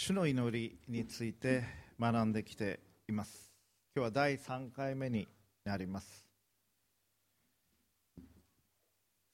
[0.00, 1.64] 主の祈りについて
[1.98, 3.50] 学んできています。
[3.96, 5.26] 今日は第3回目に
[5.64, 6.24] なります。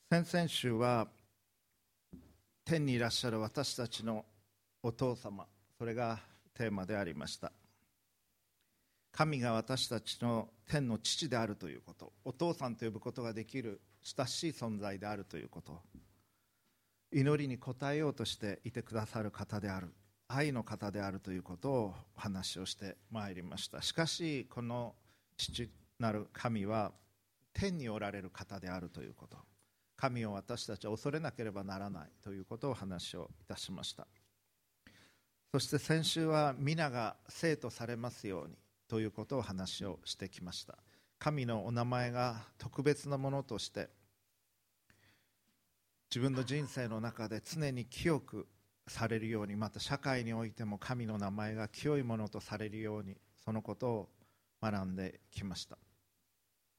[0.08, 1.06] 先々週は
[2.64, 4.24] 天にいらっしゃる私たちの
[4.82, 5.44] お父様
[5.76, 6.18] それが
[6.54, 7.52] テーマでありました。
[9.12, 15.82] 神が私たちの天の父であるということお父さんと呼ぶことができる親しい存在であるということ
[17.12, 19.92] 祈りに応えようとしていてくださる方である。
[20.28, 23.82] 愛の方であるということを話をしてまいりました。
[23.82, 24.94] しかしこの
[25.36, 26.92] 父なる神は
[27.52, 29.36] 天におられる方であるということ。
[29.96, 34.06] 神を私たちは恐れなければならないということを話をいたしました。
[35.52, 38.56] そして先週は皆が生徒されますように
[38.88, 40.78] ということを話をしてきました。
[41.18, 43.88] 神のお名前が特別なものとして
[46.10, 48.46] 自分の人生の中で常に清く
[48.86, 54.08] されるようにまた社会においても神の名前が清いものとされるようにそのことを
[54.62, 55.78] 学んできました。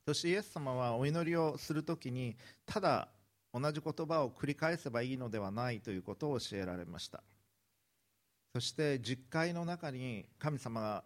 [0.05, 3.07] そしてイエス様はお祈りをするときにただ
[3.53, 7.23] 同じ言葉を繰り返せばいいのではないということを教えられました。
[8.53, 11.03] そして実会の中に神様が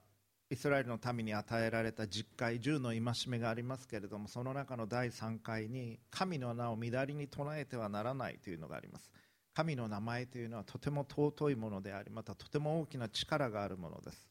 [0.51, 9.11] イスラエルの民に与えられた実会10の戒めがありますけれどもその中の第3回に神の名を乱りに唱えてはならないというのがあります。
[9.59, 14.29] 神の名前というのはとても尊いものでありまたとても大きな力があるものです。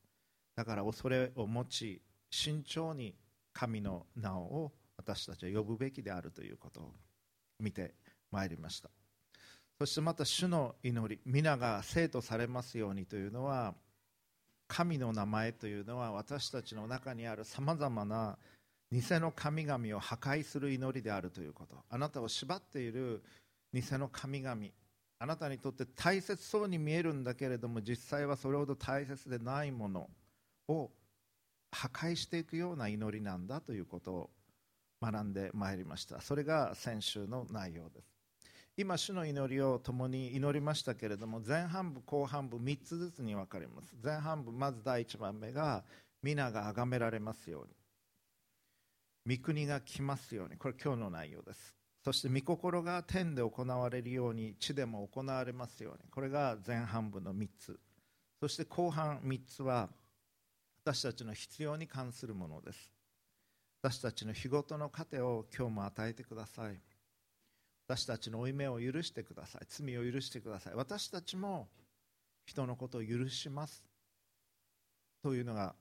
[0.57, 3.15] だから恐れを持ち慎重に
[3.53, 6.95] 神の名を私たちは呼ぶべきであるということを
[7.61, 7.93] 見て
[8.31, 8.89] まいりました。
[9.79, 13.75] そしてまた主の祈り皆が生徒されますようにというのは
[14.67, 18.39] 神の名前というのは私たちの中にあるさまざまな
[18.91, 21.77] 偽の神々を破壊する祈りであるということ。
[21.91, 23.23] あなたを縛っている
[23.75, 24.57] 偽の神々
[25.21, 30.09] あなたにとって大切そうに見えるんだけれども実際はそれほど大切でないもの
[30.69, 30.91] を
[31.73, 34.31] 破壊していくような祈りなんだということを
[35.03, 36.21] 学んでまいりました。
[36.21, 38.19] それが先週の内容です。
[38.77, 43.97] 今主の祈りを共に祈りましたけれども前半部後半部3つずつに分かれます。
[44.03, 45.85] 前半部まず第1番目が
[46.23, 47.67] 皆が崇められますよう
[49.27, 49.37] に。
[49.37, 50.57] 御国が来ますように。
[50.57, 51.78] これ今日の内容です。
[52.09, 56.09] そして御心が天で行われるように地でも行われますように。
[56.11, 57.79] これが前半部の3つ。
[58.41, 59.91] そして後半3つは
[60.83, 62.91] 私たちの必要に関するものです。
[63.83, 66.81] 私たちの日ごとの糧を今日も与えてください。
[67.87, 69.67] 私たちの負い目を許してください。
[69.69, 70.75] 罪を許してください。
[70.75, 71.69] 私たちも
[72.47, 73.85] 人のことを許します。
[75.23, 75.75] というのが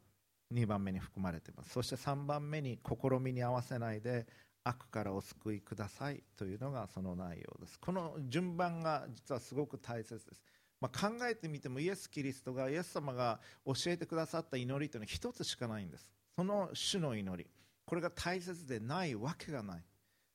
[0.54, 1.70] 2番目に含まれています。
[1.70, 4.28] そして3番目に試みに合わせないで
[4.68, 7.80] 悪からお救いくださいというのがその内容です。
[7.80, 10.42] この順番が実はすごく大切です。
[10.80, 16.08] まあ、考えてみてもイエス・キリストがイエス様が教えてくださった祈りというのは一つしかないんです。
[16.36, 17.50] その主の祈り。
[17.86, 19.84] これが大切でないわけがない。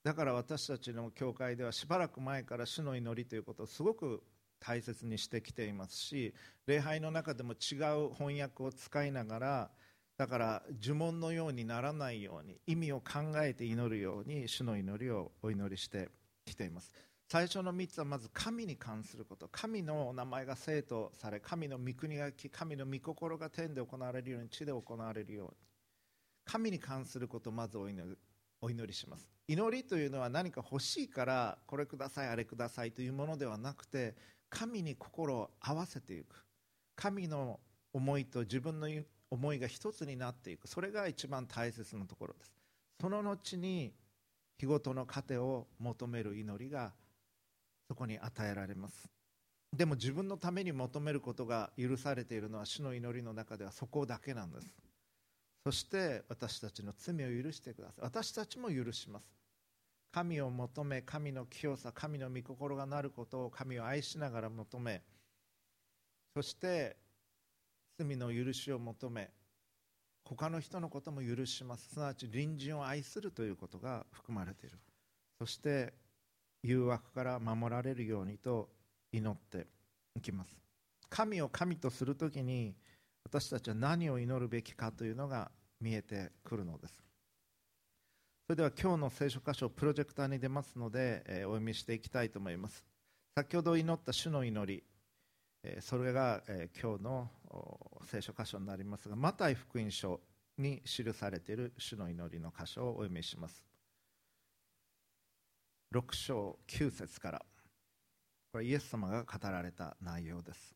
[0.02, 4.22] だから私たちの教会ではしばらく前から主の祈りということをすごく
[4.58, 6.34] 大切にしてきていますし
[6.66, 7.76] 礼拝の中でも違
[8.06, 9.70] う翻訳を使いながら
[10.22, 16.10] だから呪文のようにならないように意味を考えて祈るように主の祈りをお祈りして
[16.44, 16.92] きています。
[17.28, 19.48] 最初の3つはまず神に関すること。
[19.50, 25.54] 神のお名前が生徒され神の御国が来神の御心が天で行われるように地で行われるように。
[26.44, 28.16] 神に関することをまずお祈り
[28.60, 29.28] お祈りします。
[29.48, 34.14] 祈りというのは何か欲しいからこれくださいあれくださいというものではなくて
[34.48, 36.46] 神に心を合わせていく。
[36.94, 37.58] 神の
[37.92, 38.88] 思いと自分の
[39.32, 40.68] 思いが一つになっていく。
[40.68, 42.52] それが一番大切なところです。
[43.00, 43.94] その後に
[44.58, 46.92] 日ごとの糧を求める祈りが
[47.88, 49.08] そこに与えられます。
[49.74, 54.66] でも自分のために求めることが許されているのは主の祈りの中ではそこだけなんです。
[55.64, 58.04] そして私たちの罪を許してください。
[58.04, 59.26] 私たちも許します。
[60.12, 65.00] 神を求め神の清さ神の御心がなることを神を愛しながら求め
[66.36, 66.96] そして
[68.04, 69.30] 罪の許しを求め
[70.24, 71.88] 他の人のことも許します。
[71.94, 74.78] すなわち隣人を愛するということが含まれている。
[75.38, 75.92] そして
[76.62, 78.68] 誘惑から守られるようにと
[79.12, 79.66] 祈って
[80.16, 80.56] いきます。
[81.10, 82.74] 神を神とするときに
[83.24, 85.50] 私たちは何を祈るべきかというのが
[85.80, 86.94] 見えてくるのです。
[88.46, 92.84] それでは今日の聖書箇所プロジェクターに出ますので、えー、お読みしていきたいと思います。
[93.34, 94.82] 先ほど祈った主の祈り
[95.64, 97.30] えそれがえ今日の
[98.06, 100.20] 聖書箇所になりますがマタイ福音書
[100.58, 103.64] に記されている主の祈りの箇所をお読みします。
[105.94, 107.42] 6章9節から。
[108.52, 110.74] これイエス様が語られた内容です。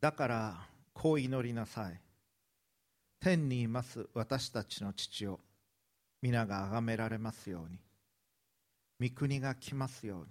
[0.00, 2.00] だからこう祈りなさい。
[3.20, 5.40] 天にいます私たちの父を。
[6.22, 7.78] 皆が崇められますように。
[9.10, 10.26] 御国が来ますよう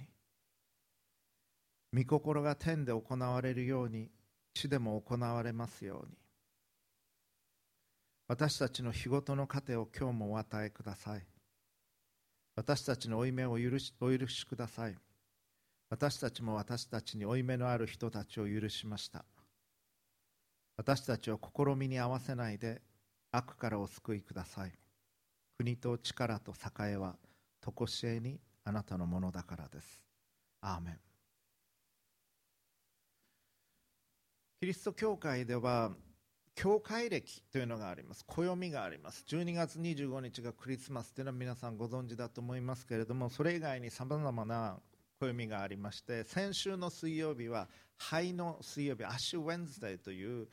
[1.94, 2.04] に。
[2.04, 4.10] 御心が天で行われるように。
[4.56, 6.18] 地でも行われますように。
[8.28, 11.28] 私たちの日ごとの糧を今日もお与えください。
[12.56, 14.96] 私たちの負い目を許しお許しください。
[15.90, 19.26] 私たちも私たちに負い目のある人たちを許しました。
[20.78, 22.82] 私たちを試みに合わせないで
[23.32, 24.72] 悪からお救いください。
[25.58, 27.18] 国と力と栄えは
[27.62, 30.02] 常しえにあなたのものだからです。
[30.62, 31.05] アーメン。
[34.62, 35.92] キリスト教会では
[36.56, 38.24] 教会歴というのがあります。
[38.26, 39.26] 暦があります。
[39.28, 44.78] 12月25日がクリスマスというのは皆さんご存知だと思いますけれどもそれ以外にさまざまな
[45.20, 47.68] 暦がありまして先週の水曜日は
[47.98, 50.48] 灰の水曜日アッシュ・ウェンズデーという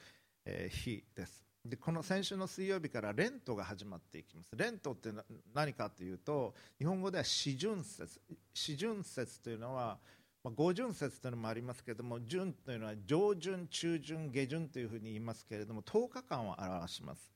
[0.69, 1.45] 日です。
[1.65, 4.57] でこの先週の水曜日からレントが始まっていきます。
[4.57, 5.11] レントって
[5.55, 8.21] 何かというと日本語では四旬節。
[8.53, 10.01] 四旬節というのは
[10.45, 17.31] まあ、五巡節というのもありますけれども旬というのは上旬中旬下旬というふうに言いますけれども10日間を表します。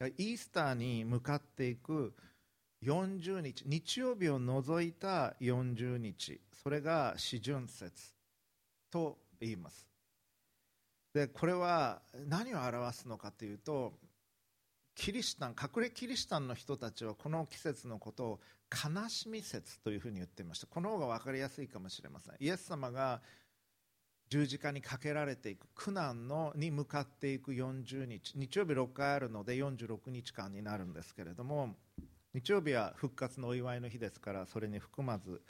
[0.00, 2.14] イースターに向かっていく
[2.84, 8.12] 40日日曜日を除いた40日それが四旬節
[8.90, 9.86] と言います。
[11.12, 13.92] でこれは何を表すのかというと
[14.94, 20.66] キリシタン隠れキリシタンの人たちはこの季節のことを悲しみ節というふうに言っていました。
[20.66, 22.34] この方が分かりやすいかもしれません。
[22.38, 23.22] イエス様が
[24.28, 31.76] 十字架にかけられていく苦難のに向かっていく40日日曜日6回あるので46日間になるんですけれども
[32.34, 35.40] 日曜日は復活のお祝いの日ですからそれに含まず、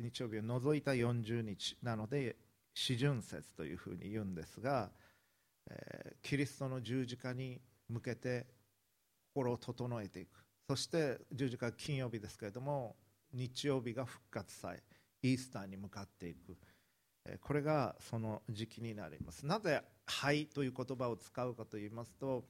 [0.00, 2.36] 日曜日を除いた40日なので
[2.74, 4.90] 四旬節というふうに言うんですが、
[6.22, 8.46] キリストの十字架に向けて
[9.34, 10.47] 心を整えていく。
[10.68, 12.94] そして十字架金曜日ですけれども
[13.32, 14.82] 日曜日が復活祭
[15.22, 16.58] イースターに向かっていく。
[17.40, 19.46] これがその時期になります。
[19.46, 22.44] なぜ「灰」という言葉を使うかといいますと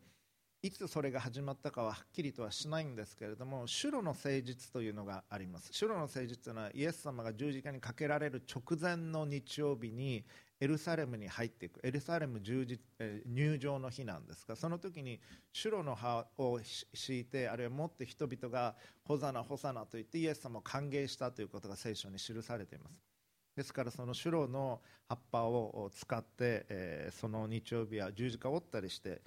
[0.62, 5.72] いつそれが始まったかははっきりとはしないんですけれども主路の誠実というのがあります。
[5.72, 10.24] 主路の誠実というのはイエス様が十字架にかけられる直前の日曜日に
[10.60, 12.80] エルサレムに入っていくエルサレム十字
[13.26, 15.20] 入場の日なんですがその時に
[15.52, 16.58] シュロの葉を
[16.94, 18.74] 敷いてあるいは持って人々が
[19.04, 23.08] ホザナホサナと言ってイエス様を歓迎したということが聖書に記されています。
[23.56, 29.20] ですからそのシュロの葉っぱを使って、その日曜日は十字架を折ったりして、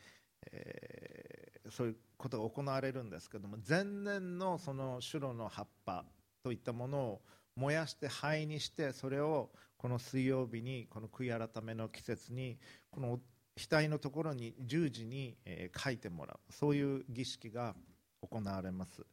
[1.69, 6.05] そういうことが行われるんですけども前年のそのシュロの葉っぱ
[6.43, 7.21] といったものを
[7.55, 9.49] 燃やして灰にしてそれを
[9.81, 12.59] この水曜日にこの悔い改めの季節に
[12.91, 13.19] この
[13.57, 15.35] 額のところに十字に
[15.75, 16.53] 書いてもらう。
[16.53, 17.73] そういう儀式が
[18.21, 19.03] 行われます。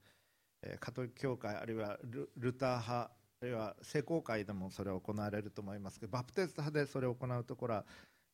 [0.78, 1.98] カトリック教会あるいは
[2.36, 3.10] ルター派
[3.40, 7.84] あるいは聖公会でもそれは行われると思いますけどバプテスト派でそれを行うところは、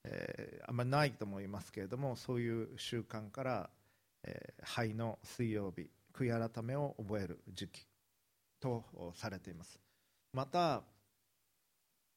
[0.02, 3.70] えー、あんまりないと思いますけれどもそういう習慣から、
[4.24, 7.86] えー、灰の水曜日悔い改めを覚える時期
[8.58, 9.78] とされています。
[10.32, 10.82] また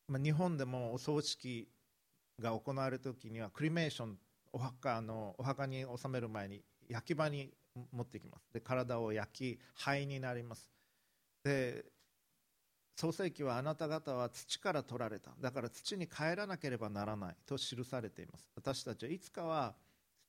[0.07, 1.67] まあ、日本でもお葬式
[2.39, 4.17] が行われる時にはクリメーション
[4.53, 7.51] お墓のお墓に納める前に焼き場に
[7.91, 8.47] 持ってきます。
[8.53, 10.69] で体を焼き灰になります。
[11.43, 11.85] で
[12.95, 15.31] 創世記はあなた方は土から取られた。
[15.39, 18.47] だから土に帰らなければならないと記されています。
[18.55, 19.75] 私たちはいつかは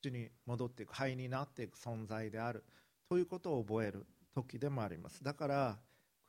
[0.01, 2.63] 土に戻っていく灰になっていく存在である
[3.09, 4.05] ということを覚える
[4.35, 5.23] 時でもあります。
[5.23, 5.77] だから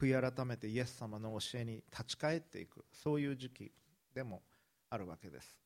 [0.01, 2.85] 悔い改めてイエス様の教えに立ち返っていく。
[2.93, 3.73] そういう時期
[4.15, 4.43] でも
[4.89, 5.59] あるわけです。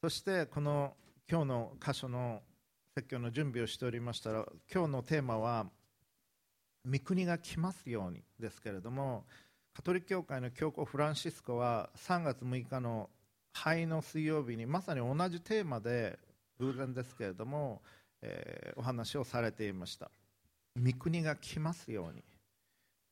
[0.00, 0.94] そしてこの
[1.28, 2.42] 今日の箇所の
[2.94, 5.66] 説教の準備をしておりましたら今日のテーマは
[6.90, 9.26] 「御国が来ますように」ですけれども
[9.74, 13.10] カトリック教会の教皇フランシスコは3月6日の
[13.52, 16.18] 灰の水曜日にまさに同じテーマで
[16.58, 17.82] 偶然ですけれども、
[18.22, 20.10] えー、お話をされていました。
[20.76, 22.22] 御国が来ますように。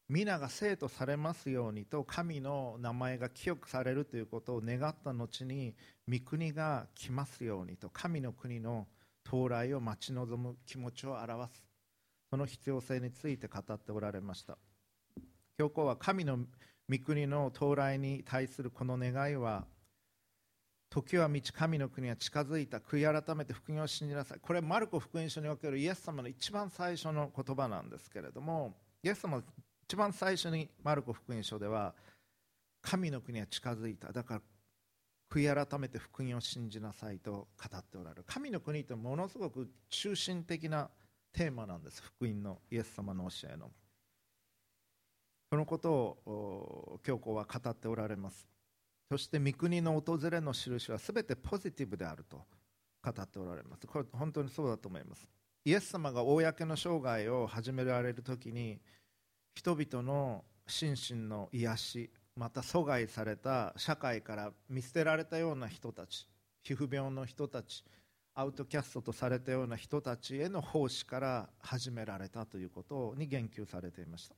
[0.08, 5.74] 皆が生徒されますようにと神の名前が清くされるということを願った後に
[6.06, 8.86] 御国が来ますようにと神の国の
[9.26, 11.62] 到来を待ち望む気持ちを表す
[12.30, 14.58] その必要性について語っておられました。
[15.56, 16.38] 教皇は神の
[16.90, 19.64] 御国の到来に対するこの願いは
[20.90, 22.78] 時は満ち神の国は近づいた。
[22.78, 24.38] 悔い改めて福音を信じなさい。
[24.40, 29.42] これはマルコ福音書におけるイエス様の一番最初の言葉なんですけれどもイエス様
[29.86, 31.94] 一番最初にマルコ福音書では
[32.80, 34.12] 神の国は近づいた。
[34.12, 34.40] だから
[35.30, 38.24] 悔い改めて福音を信じなさいと語っておられる。
[38.26, 40.88] 神の国ってものすごく中心的な
[41.32, 42.02] テーマなんです。
[42.02, 43.70] 福音のイエス様の教えの。
[45.50, 48.46] そのことを教皇は語っておられます。
[49.10, 52.42] そして御国の訪れの印は全てポジティブであると
[53.02, 53.86] 語っておられます。
[53.86, 55.26] これ本当にそうだと思います。
[55.66, 58.80] イエス様が公の生涯を始められる時に
[59.54, 66.26] 人々の心身の癒しまた阻害された社会から見捨てられたような人たち
[66.62, 67.84] 皮膚病の人たち
[68.34, 74.34] アウトキャストとされたような人たちへの奉仕から始められたということに言及されていました。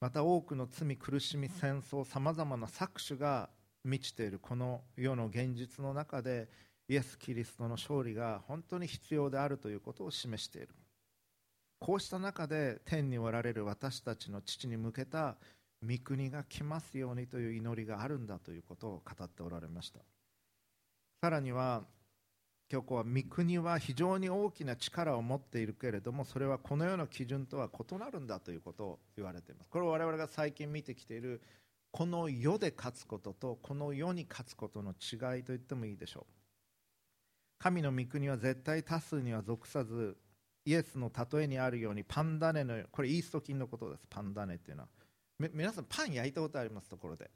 [0.00, 3.48] また多くの罪苦しみ戦争さまざまな搾取が
[3.82, 6.48] 満ちているこの世の現実の中で
[6.88, 10.68] イエス・キリストの勝利が本当に必要であるということを示している。
[11.78, 15.36] こうした中で天におられる私たちの父に向けた
[15.82, 20.00] 御国が来ますようにという祈りがあるんだということを語っておられました。
[21.20, 21.82] さらには
[22.68, 29.70] 教皇は御国は非常に大きな力を持っているけれどもそれはこの世の基準とは異なるんだということを言われています。
[29.70, 31.42] これは我々が最近見てきている
[31.92, 36.32] この世で勝つこととこの世に勝つことの違いと言ってもいいでしょう。
[37.58, 40.16] 神の御国は絶対多数には属さず
[40.66, 44.06] イエスの例えにあるようにパンダネのこれイースト菌のことです。
[44.10, 44.88] パンダネっていうのは。
[45.52, 46.88] 皆さんパン焼いたことあります？
[46.90, 47.30] ところで。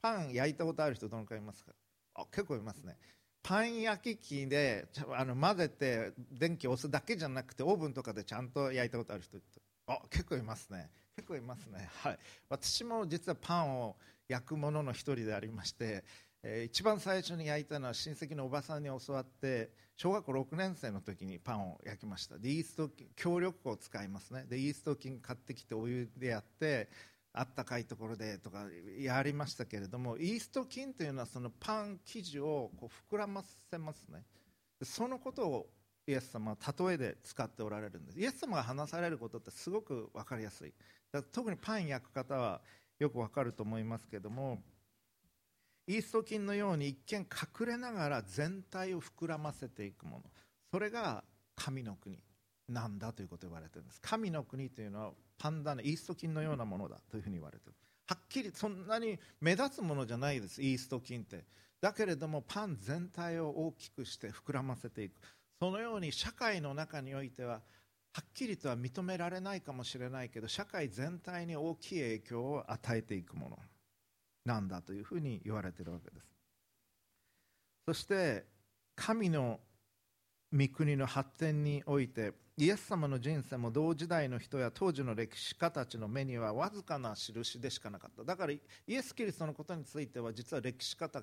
[0.00, 1.72] パン焼いたことある人どのくらいいますか？
[2.14, 2.96] あ結構いますね。
[3.42, 9.38] パン焼き器であの混ぜて電気を押すだけじゃなくてオーブンとかでちゃんと焼いたことある人
[9.86, 10.88] あ結構いますね。
[11.16, 11.88] 結構いますね。
[12.02, 12.18] はい。
[12.48, 13.96] 私も実はパンを
[14.28, 16.04] 焼くものの一人でありまして
[16.42, 22.38] えー、一番最初に焼いたのは親戚のおばさんに教わって小学校6年生の時にパンを焼きました。
[22.38, 24.44] でイースト強力粉を使いますね。
[24.48, 26.88] でイースト菌買ってきてお湯でやって
[27.32, 28.66] あったかいところでとか
[28.98, 34.22] やりましたけれどもイースト菌というのはそのパン生地をこう膨らませますね。
[34.82, 35.66] そのことを
[36.06, 36.56] イエス様は
[36.88, 38.20] 例えで使っておられるんです。
[38.20, 40.72] イエス様が話されることってすごく分かりやすい。
[41.32, 42.60] 特にパン焼く方は
[43.00, 44.62] よく分かると思いますけども
[45.88, 50.24] イースト菌のように一見隠れながら全体を膨らませていくもの。
[50.70, 51.24] それが
[51.56, 52.18] 神の国
[52.68, 54.00] なんだということを言われてるんです。
[54.02, 57.74] 神の国というのはパンダネイースト菌のようなものだというふうに言われてる。
[58.06, 61.46] はっきりそんなに目立つものじゃないですイースト菌って。
[61.80, 65.14] だけれどもパン全体を大きくして膨らませていく。
[65.58, 67.62] そのように社会の中においては
[68.12, 73.58] はっきりとは認められないかもしれないけど社会全体に大きい影響を与えていくもの。
[74.48, 76.26] なんだというふうに言われているわけです。
[77.86, 78.46] そして
[78.96, 79.60] 神の
[80.52, 88.24] 御国の発展においてイエス様の人生も同時代の人や当時の歴史家たちの目にはわずかな印でしかなかった。
[88.24, 91.22] だからイエス・キリストのことについては実は歴史家た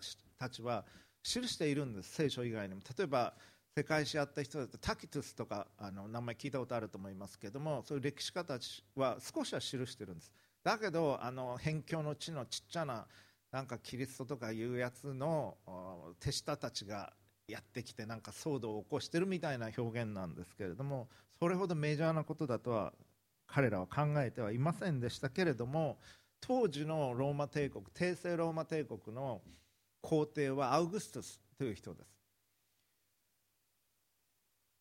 [0.49, 0.85] ちは
[1.23, 2.81] 記しているんです聖書以外にも。
[2.95, 3.33] 例えば
[3.75, 10.31] 世界史やった人だとタキトゥスとかあの名前聞いたことあると思いますけどもそういう歴史家たちは少しは記してるんです。
[10.65, 13.05] だけどあの辺境の地のちっちゃな
[13.51, 15.55] なんかキリストとかいうやつの
[16.19, 17.13] 手下たちが
[17.47, 21.07] やってきてなんか騒動を起こしてるみたいな表現なんですけれども
[21.39, 22.93] それほどメジャーなことだとは
[23.45, 25.99] 彼らは考えてはいませんでしたけれども
[26.41, 29.41] 当時のローマ帝国帝政ローマ帝国の
[30.01, 32.14] 皇帝はアウグストゥスという人です。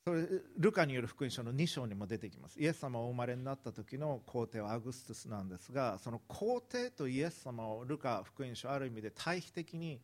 [0.06, 0.26] それ
[0.58, 2.61] ルカによる福音書の2章にも出てきます。
[2.61, 10.02] イエス様がお生まれになった時の皇帝はアグストゥスなんですがその皇帝とイエス様をルカ福音書ある意味で対比的に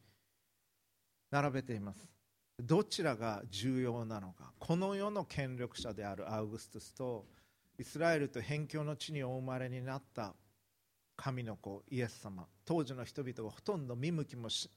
[1.30, 2.08] 並べています。
[2.58, 4.52] どちらが重要なのか。
[4.58, 7.26] この世の権力者であるアウグストゥスと
[7.78, 10.34] イスラエルと辺境の地にお生まれになった
[11.14, 12.46] 神の子イエス様。
[12.64, 14.70] 当時の人々がほとんど見向きもし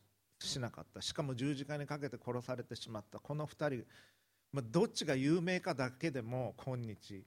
[0.59, 1.01] なかった。
[1.01, 3.19] しかも十字架にかけて殺されてしまった。
[3.19, 3.85] この2人
[4.53, 7.25] まあ、どっちが有名かだけでも今日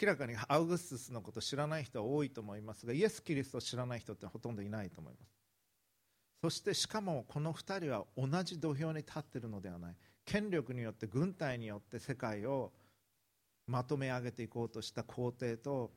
[0.00, 5.36] 明らかにアウグストゥスのことを知らない人は多いと思いますがイエス・キリストを知らない人ってほとんどいないと思います。
[6.42, 9.96] そしてしかもこの2人は同じ土俵に立っているのではない。
[10.24, 12.72] 権力によって軍隊によって世界を
[13.66, 15.92] まとめ上げていこうとした皇帝と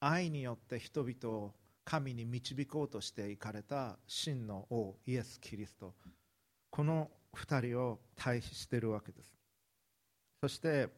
[0.00, 5.94] 愛によって人々を神に導こうとしていかれた真の王イエス・キリスト。
[6.70, 9.43] この2人を対比しているわけです。
[10.44, 10.90] そして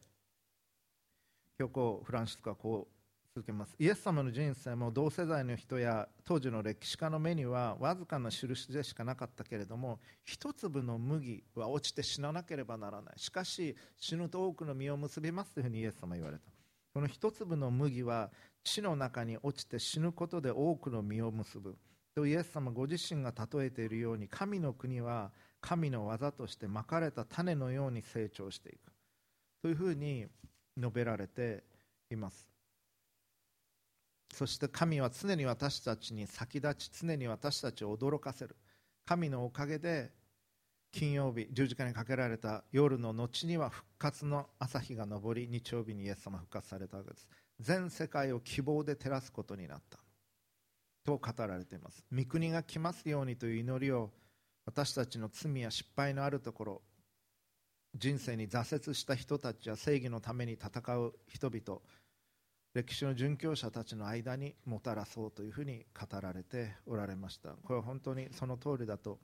[1.57, 3.73] 教皇フランシスコはこう続けます。
[3.79, 13.13] イエス様の人生も同世代の人や当時の歴史家の目にはわずかな印でしかなかったけれども一粒の麦は落ちて死ななければならない。
[13.15, 16.43] しかし死ぬと多くの実を結びますというふうにイエス様は言われた。
[16.93, 18.29] この一粒の麦は
[18.65, 21.77] 地の中に落ちて死ぬことで多くの実を結ぶ。
[22.13, 28.96] とイエス様ご自身が例えているように神の国は神の技としてまかれた種のように成長していく。
[29.61, 30.27] というふうに
[30.77, 31.63] 述べられて
[32.09, 32.49] います。
[34.33, 38.55] そして神は常に私たちに先立ち常に私たちを驚かせる。
[39.05, 40.11] 神のおかげで
[40.91, 47.27] 金曜日十字架にかけられた夜の後には復活の朝日が昇り日曜日にイエス様復活されたわけです。
[47.59, 49.99] 全世界を希望で照らすことになった。
[51.03, 52.03] と語られています。
[52.11, 54.11] 御国が来ますようにという祈りを
[54.65, 56.81] 私たちの罪や失敗のあるところ
[57.95, 61.79] 人生に挫折した人たちや正義のために戦う人々
[62.73, 69.19] 歴史の殉教者たちの間にもたらそうというふうに語られておられましたこれは本当にその通りだと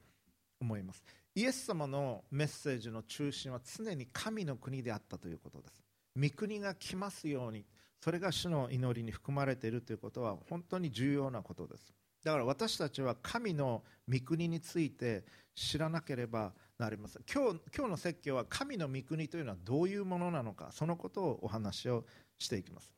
[0.60, 1.04] 思います
[1.36, 5.84] イエス様のメッセージの中心は常に神の国であったということです
[6.20, 7.66] 御国が来ますように
[8.04, 11.94] それが主の祈りに含まれているということは本当に重要なことです
[12.24, 15.24] だから私たちは神の御国について
[15.56, 22.06] 知らなければなりません今日今日の説教は神の御国というのはどういうものなのかそのことをお話を
[22.40, 22.92] していきます。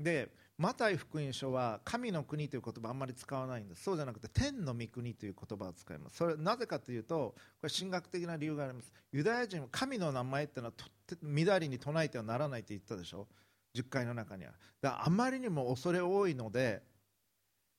[0.00, 3.82] でマタイ福音書は神の国という言葉あんまり使わないんです。
[3.84, 6.16] そうじゃなくて天の御国という言葉を使います。
[6.16, 8.92] それなぜかというとこれ神学的な理由があります。
[9.12, 10.88] ユダヤ人は神の名前っていうのはとっ
[11.18, 13.26] て乱に唱えてはならないと言ったでしょ。
[13.74, 14.52] 10回の中には。
[14.80, 16.82] だあまりにも恐れ多いので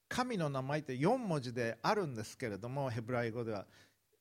[0.07, 3.65] 神の名前って4文字であるんですけれどもヘブライ語では。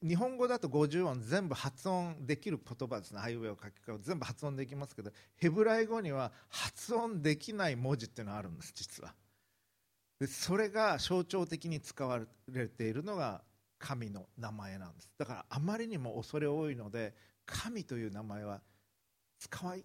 [0.02, 9.14] 日本語だと50音全部発音できる言葉ですね、ハイウェイを書き換え全部発音できますけど、ヘブライ語には発音できない文字っていうのがあるんです、実は。
[10.20, 13.42] でそれが象徴的に使われているのが
[13.78, 15.10] 神の名前なんです。
[15.18, 17.14] だからあまりにも恐れ多いので、
[17.46, 18.60] 神という名前は
[19.38, 19.84] 使い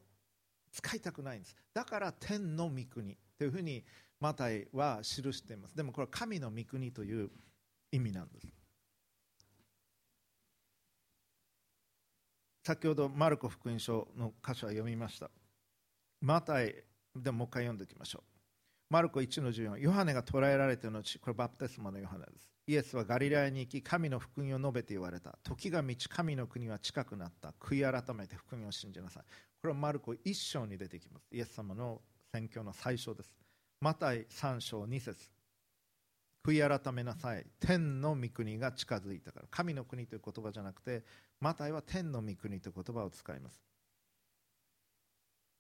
[0.72, 1.56] 使いたくないんです。
[1.74, 3.84] だから天の御国というふうに
[4.20, 5.76] マタイは記しています。
[5.76, 7.30] でもこれは神の御国という
[7.92, 8.48] 意味なんです。
[12.66, 15.30] 先ほどマルコ福音書の箇所は読みました。
[16.22, 16.74] マタイ
[17.14, 18.34] でもう一回読んでおきましょう。
[18.90, 22.50] マルコ1の14ヨハネが捕らえられての後これバプテスマのヨハネです。
[22.66, 25.38] イエスはガリラヤに行き神の福音を述べて言われた。
[25.44, 27.54] 時が満ち神の国は近くなった。
[27.60, 29.24] 悔い改めて福音を信じなさい。
[29.24, 31.28] これはマルコ1章に出てきます。
[31.34, 32.02] イエス様の
[32.34, 33.36] 宣教の最初です。
[33.82, 35.33] マタイ3章2節。
[36.46, 37.46] 悔い改めなさい。
[37.60, 39.48] 天の御国が近づいたから。
[39.50, 41.04] 神の国という言葉じゃなくて
[41.40, 43.62] マタイは天の御国という言葉を使います。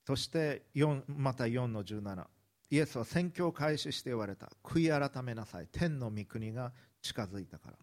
[0.06, 2.26] そして4また4の17
[2.72, 4.52] イエスは宣教を開始して言われた。
[4.63, 5.67] 悔い改めなさい。
[5.72, 7.78] 天の御国が近づいたから。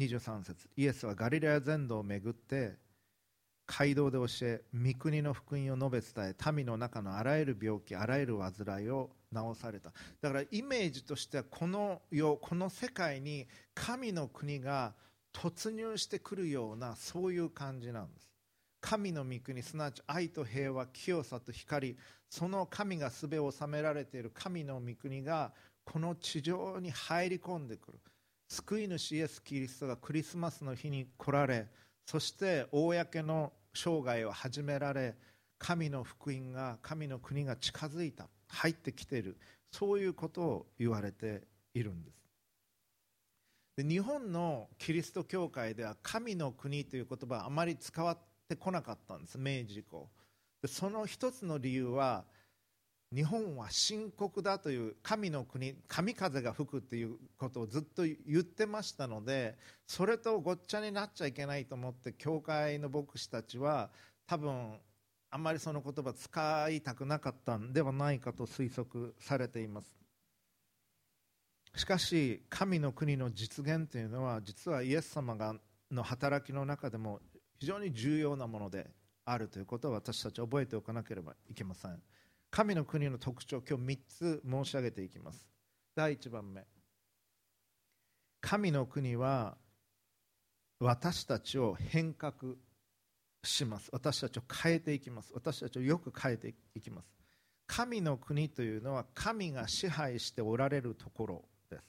[0.00, 0.68] 23節。
[0.76, 2.76] イエスはガリラヤ全土を巡って
[3.66, 9.92] 街道で教え御国の福音を述べ伝え民の中のあらゆる病気あらゆる患いを治された。
[10.20, 14.94] だからイメージとしてはこの世この世界に神の国が
[15.32, 18.28] 突入してくるようなそういう感じなんです。
[18.80, 21.96] 神の御国すなわち愛と平和清さと光
[22.30, 25.52] その神がすべを収められている神の御国が
[25.84, 27.98] この地上に入り込んでくる。
[28.48, 31.66] 救い主イエス・キリストがクリスマスの日に来られ
[32.06, 35.14] そして公の生涯を始められ
[35.58, 38.28] 神の福音が神の国が近づいた。
[38.48, 39.36] 入ってきている。
[39.70, 41.42] そういうことを言われて
[41.74, 42.18] いるんです。
[43.76, 49.38] で日本のキリスト教会では神の国という言葉はあまり使わってこなかったんです。
[49.38, 50.08] 明治以降。
[50.62, 52.24] でその一つの理由は
[53.14, 59.56] 日本は深刻だという神の国神風が吹くっていうことをずっと言ってましたので
[59.86, 63.88] それとごっちゃになっちゃいけないと思って教会の牧師たちは
[64.26, 64.78] 多分
[65.30, 69.98] あんまりその言葉使いたくなかったんではないかと推測されています。
[71.74, 75.54] しかし神の国の実現というのは実はイエス様が
[75.90, 77.20] の働きの中でも
[77.58, 78.90] 非常に重要なもので
[79.24, 82.02] あるということを私たち覚えておかなければいけません。
[82.50, 85.46] 神の国の特徴今日3つ申し上げていきます。
[85.94, 86.64] 第1番目。
[88.40, 89.56] 神の国は
[90.80, 92.54] 私たちを変革
[93.48, 93.88] します。
[93.92, 95.32] 私たちを変えていきます。
[95.34, 97.08] 私たちをよく変えていきます。
[97.66, 101.84] 神の国というのは神が支配しておられるところです。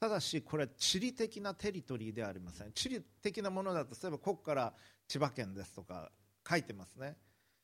[0.00, 2.72] ただしこれは地理的なテリトリーではありません。
[2.72, 4.72] 地理的なものだと例えばここから
[5.08, 6.10] 千葉県ですとか
[6.48, 7.16] 書いてますね。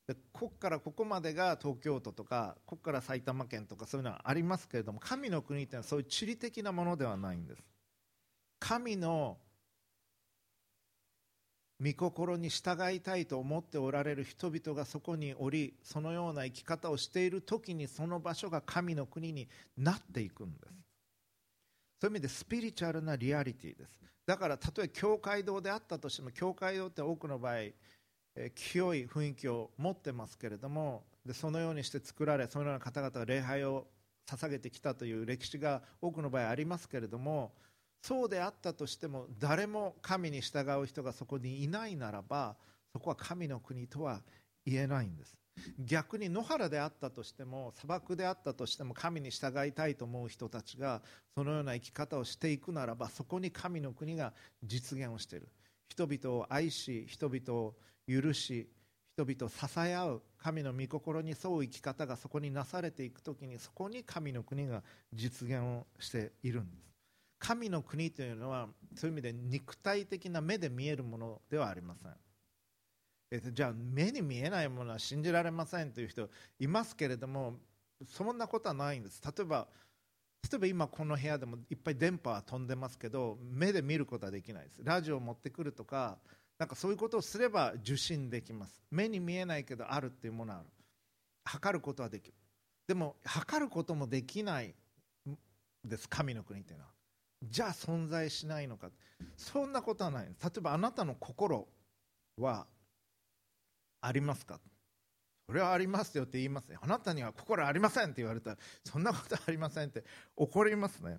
[0.06, 7.62] でここからここまでが東京都とかここから埼玉県とかそういうのはありますけれども神の国というのはそういう地理的なものではないんです。
[8.60, 9.38] 神の
[11.82, 20.72] 御心に従いたいと思っておられる人々がそこにおりそのような生き方をしている時にその場所が神の国になっていくんです。
[22.00, 24.00] そういう意味でスピリチュアルなリアリティです。
[24.26, 27.74] だからたとえ教会堂であったとしても教会堂って多くの場合、え、
[28.54, 33.86] 清い雰囲気を持ってますけれどもでそのようにして作られそのような方々が礼拝を
[34.28, 37.52] 捧げてきたという歴史が多くの場合ありますけれども
[38.06, 42.54] そうであったとしても誰も神に従う人がそこにいないならば
[42.92, 44.20] そこは神の国とは
[44.64, 45.36] 言えないんです。
[45.84, 51.02] 逆に野原であったとしても砂漠であったとしても神に従いたいと思う人たちが
[51.34, 55.48] そのような生き方をしていくならばそこに神の国が実現をしている。
[55.88, 57.74] 人々を愛し人々を
[58.06, 58.68] 許し
[59.18, 66.95] 人々を支え合う神の御心に沿う生き方がそこになされていく時にそこに神の国が実現をしているんです。
[67.38, 72.12] 神の国というのはそういう意味で肉体的な目で見えるものではありません。
[73.30, 77.54] えじゃあ目に見えないものは信じられませんという人いますけれども
[78.06, 79.20] そんなことはないんです。
[79.22, 79.68] 例えば
[80.50, 84.80] 例えば今この部屋でもいっぱい電波は飛んでますけど目で見ることはできないです。
[84.84, 86.18] ラジオを持ってくるとか
[86.58, 88.80] なんかそういうことをすれば受信できます。
[88.90, 90.68] 目に見えないけどあるっていうものはある。
[91.44, 92.34] 測ることはできる。
[92.86, 94.74] でも測ることもできない
[95.84, 96.08] です。
[96.08, 96.95] 神の国っていうのは。
[97.42, 98.90] じゃあ存在しないのか。
[99.36, 100.26] そんなことはない。
[100.26, 101.66] 例えばあなたの心
[102.38, 102.66] は
[104.00, 104.60] ありますか？
[105.46, 106.76] それはありますよって言いますね。
[106.80, 110.04] あなたには心ありませんって言われたらそんなことありませんって
[110.36, 111.18] 怒りますね。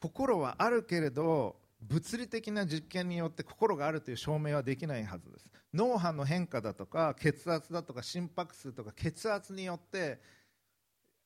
[0.00, 5.46] 心はあるけれど物理的な実験によって心があるという証明はできないはずです。
[5.72, 10.20] 脳波の変化だとか血圧だとか心拍数とか血圧によって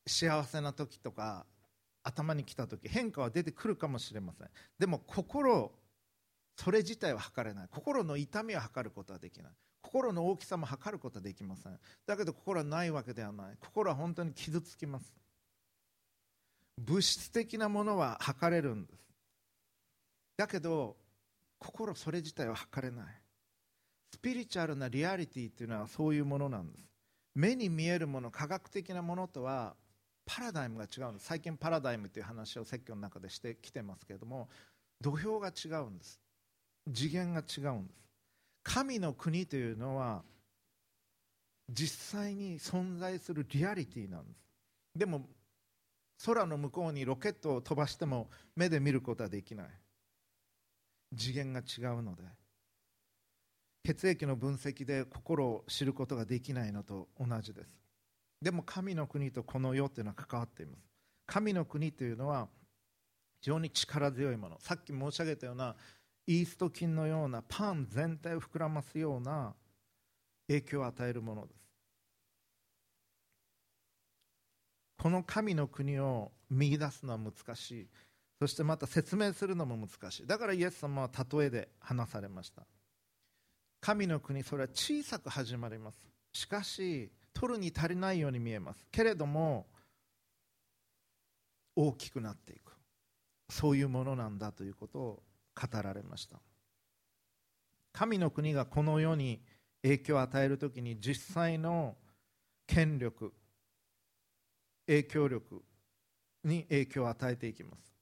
[0.06, 1.46] 幸せな時とか
[2.04, 4.48] 頭に来た時変化は出てくるかもしれません。
[4.78, 5.72] でも心
[6.56, 7.68] それ自体は測れない。
[7.70, 9.52] 心の痛みは測ることはできない。
[9.82, 11.78] 心の大きさも測ることはできません。
[12.06, 13.56] だけど心はないわけではない。
[13.58, 15.12] 心は本当に傷つきます。
[16.78, 19.00] 物質的なものは測れるんです。
[20.36, 20.96] だけど
[21.58, 23.06] 心それ自体は測れない。
[24.12, 26.84] スピリチュアルなリアリティっていうのはそういうものなんです。
[27.34, 29.74] 目に見えるもの科学的なものとは
[30.26, 31.26] パラダイムが違うんです。
[31.26, 34.48] 最近パラダイムという話を説教の中でしてきてますけれども
[35.00, 36.20] 土俵が違うんです。
[36.92, 38.00] 次元が違うんです。
[38.62, 40.22] 神の国というのは
[41.70, 44.38] 実際に存在するリアリティなんです。
[44.96, 45.28] でも
[46.24, 49.66] 空の向こうにロケットを飛ばしても目で見ることはできない。
[51.16, 52.22] 次元が違うので
[53.84, 57.83] 血液の分析で心を知ることができないのと同じです。
[58.40, 60.78] でも神の国とこの世というのは関わっています。
[61.26, 62.48] 神の国というのは
[63.40, 64.58] 非常に力強いもの。
[64.60, 65.74] さっき申し上げたような
[66.26, 69.54] イースト菌のようなパン全体を膨らますような
[70.48, 71.64] 影響を与えるものです。
[74.98, 77.88] この神の国を見出すのは難しい。
[78.38, 80.26] そしてまた説明するのも難しい。
[80.26, 82.62] だからイエス様は例えで話されました。
[83.80, 85.98] 神の国それは小さく始まります。
[86.32, 88.86] しかし取るに足りないように見えます。
[88.90, 89.66] けれども
[91.76, 92.72] 大きくなっていく。
[93.50, 95.22] そういうものなんだということを
[95.54, 96.40] 語られました。
[97.92, 99.42] 神の国がこの世に
[99.82, 101.96] 影響を与えるときに実際の
[102.66, 103.32] 権力
[104.86, 105.62] 影響力
[106.42, 107.94] に影響を与えていきます。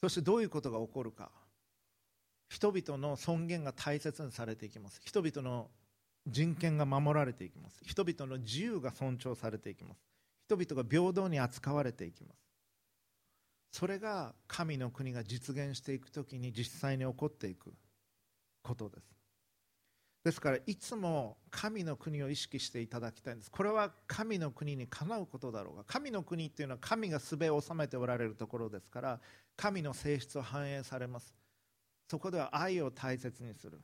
[0.00, 1.30] そしてどういうことが起こるか。
[2.48, 5.00] 人々の尊厳が大切にされていきます。
[5.04, 5.70] 人々の
[6.26, 7.78] 人権が守られていきます。
[7.84, 10.00] 人々の自由が尊重されていきます。
[10.46, 12.38] 人々が平等に扱われていきます。
[13.72, 17.72] それが神の国が実現していく時に実際に起こっていく
[18.62, 19.12] ことです。
[20.24, 23.50] ですからいつも神の国を意識していただきたいんです。
[23.50, 29.20] これは神の国にかなうことだろうが神の国っていうのは神がすべを治めておられるところですから
[29.56, 31.34] 神の性質を反映されます。
[32.08, 33.80] そこでは愛を大切にする。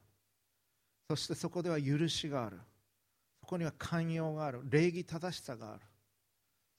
[1.08, 2.58] そしてそこでは許しがある。
[3.40, 4.60] そこには寛容がある。
[4.68, 5.80] 礼儀正しさがある。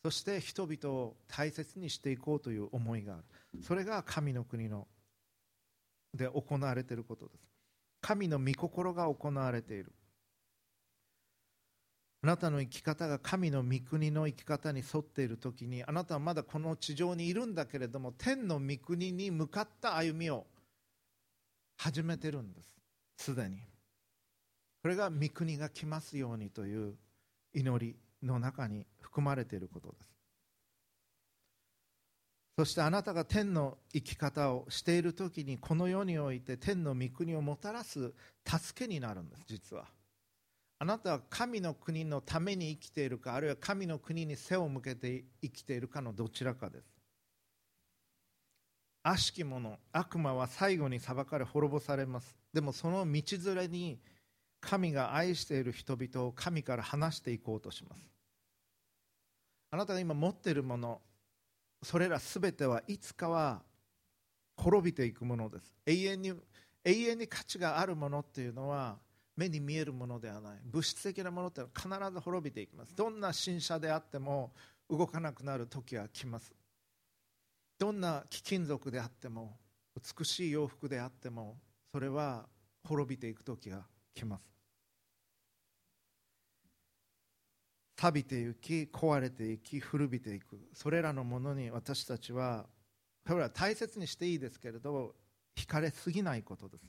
[0.04, 3.24] そして人々を大切にしていこうという思いがある。
[3.64, 4.88] それが神の国の
[6.14, 7.40] で行われていることです。
[8.02, 9.92] 神の御心が行われている。
[12.22, 20.46] あなたの生き方が神の御国の生き方に沿っている時にあなたはまだこの地上にいるんだけれども天の御国に向かった歩みを
[21.78, 22.76] 始めてるんです。
[23.18, 23.69] すでに。
[24.82, 26.96] これが御国が来ますようにという
[27.54, 30.20] 祈りの中に含まれていることです。
[32.58, 38.14] そしてあなたが天の生き方をしている時にこの世において天の御国をもたらす
[38.46, 39.86] 助けになるんです実は。
[40.82, 46.86] あなたは神の国のために生きているかあるいは神の国に背を向けて生きているかのどちらかです。
[49.04, 52.36] 悪しき者悪魔は最後に裁かれ滅ぼされます。
[52.54, 54.00] でもその道連れに
[54.62, 58.10] 神が愛している人々を神から離していこうとします。
[59.72, 61.02] あなたが今持っているもの
[61.84, 63.62] それらすべてはいつかは
[64.58, 65.74] 滅びていくものです。
[65.86, 66.34] 永遠に
[66.84, 68.98] 永遠に価値があるものっていうのは
[69.36, 70.60] 目に見えるものではない。
[70.66, 72.94] 物質的なものってのは必ず滅びていきます。
[72.96, 74.52] どんな新車であっても
[74.90, 76.54] 動かなくなる時は来ます。
[77.78, 79.58] どんな貴金属であっても
[79.96, 81.58] 美しい洋服であっても
[81.94, 82.46] それは
[82.84, 83.86] 滅びていく時が
[84.20, 84.44] 来ます。
[87.96, 90.58] 錆びていき壊れていき古びていく。
[90.74, 92.66] それらのものに私たちは
[93.28, 95.16] それは大切にしていいですけれど
[95.56, 96.84] 惹かれすぎないことです。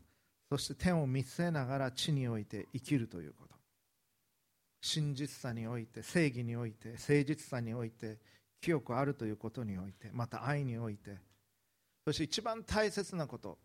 [0.48, 3.54] そして天を見据えながら地において生きるということ。
[4.82, 8.18] 真実さにおいて正義において誠実さにおいて
[8.60, 11.18] 清くあるということにおいてまた愛において。
[12.04, 13.58] そして一番大切なこと。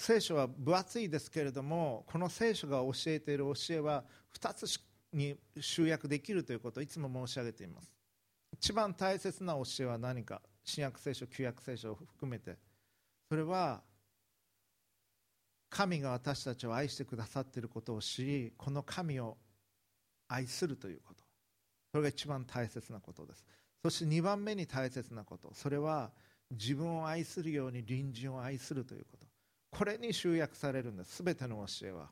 [0.00, 4.02] 聖書は分厚いですけれどもこの聖書が教えている教えは
[4.34, 4.80] 2つ
[5.12, 7.92] に集約できるということをいつも申し上げています。
[8.50, 12.56] 一番大切な教えは何か新約聖書旧約聖書を含めて。
[13.28, 13.82] それは
[15.68, 19.36] 神が私たちを愛してくださっていることを知りこの神を
[20.28, 21.22] 愛するということ。
[21.92, 23.44] それが一番大切なことです。
[23.82, 25.52] そして2番目に大切なこと。
[25.52, 26.10] それは
[26.52, 29.29] 自分を愛するように隣人を愛するということ。
[29.70, 32.10] これに集約されるんです全ての教えは。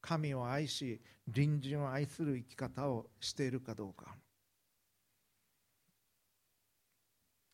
[0.00, 1.00] 神を愛し
[1.32, 4.16] 隣人を愛する生き方をしているかどうか。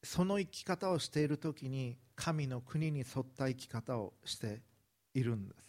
[0.03, 4.62] その生き方をしている時に神の国に沿った生き方をして
[5.12, 5.68] いるんです。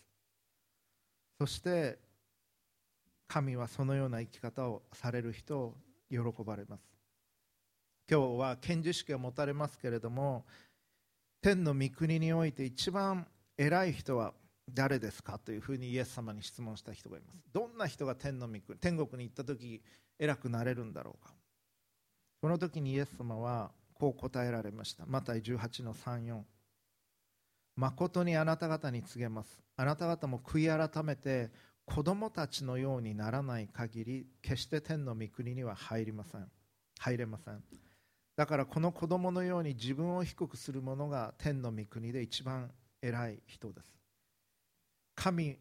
[1.39, 1.99] そして
[3.28, 5.78] 神はそのような生き方をされる人を
[6.10, 6.84] 喜ばれます。
[8.10, 10.45] 今日は献授式を持たれますけれども
[11.41, 13.25] 天の御国において一番
[13.58, 14.34] 偉い人は
[14.73, 17.39] 誰ですかというふうにイエス様に質問した人がいます。
[17.54, 19.82] どんな人が天の御国天国に行った時
[20.19, 21.34] 偉くなれるんだろうか。
[22.41, 25.06] この時にイエス様はこう答えられました。
[25.06, 26.41] マタイ18の34
[27.75, 29.62] 誠にあなた方に告げます。
[29.78, 31.49] あなた方も悔い改めて
[31.86, 36.47] 子供たちのようにならない限り決して天の御国には入りません。
[36.99, 37.63] 入れません。
[38.39, 42.71] だからこの子供のように自分を低くする者が天の御国で一番
[43.02, 43.93] 偉い人です。
[45.13, 45.58] 神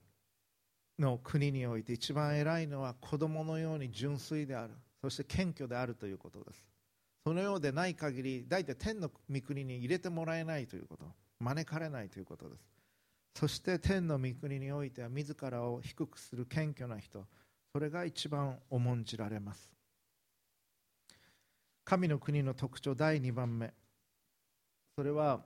[0.96, 4.74] の国において一番偉いのは子供のように純粋である。
[5.02, 6.64] そして謙虚であるということです。
[7.26, 11.04] そのようでない限り大体天の御国に入れてもらえないということ。
[11.40, 12.62] 招かれないということです。
[13.34, 17.26] そして天の御国においては自らを低くする謙虚な人。
[17.72, 19.77] それが一番重んじられます。
[21.88, 23.72] 神の国の特徴第2番目。
[24.98, 25.40] それは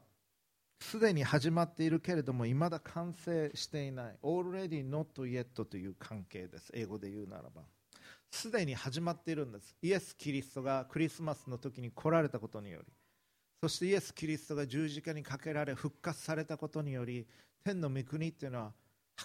[0.81, 6.73] すでに始まっているけれどもいまだ完成していない already not yet という関係です。
[6.75, 7.63] 英語で言うならば。
[8.29, 9.77] すでに始まっているんです。
[9.83, 12.93] イエス・キリストがクリスマスの時に来られたことにより。
[13.63, 17.25] そしてイエス・キリストが十字架にかけられ復活されたことにより
[17.63, 18.71] 天の御国っていうのはは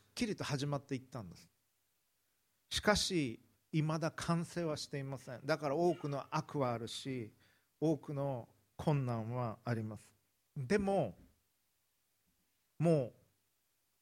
[0.02, 1.50] っきりと始まっていったんです。
[2.70, 3.40] しかし
[3.78, 5.40] いまだ完成はしていません。
[5.46, 7.32] だから多くの悪はあるし
[7.80, 10.10] 多くの困難はあります。
[10.56, 11.14] でも
[12.80, 13.14] もう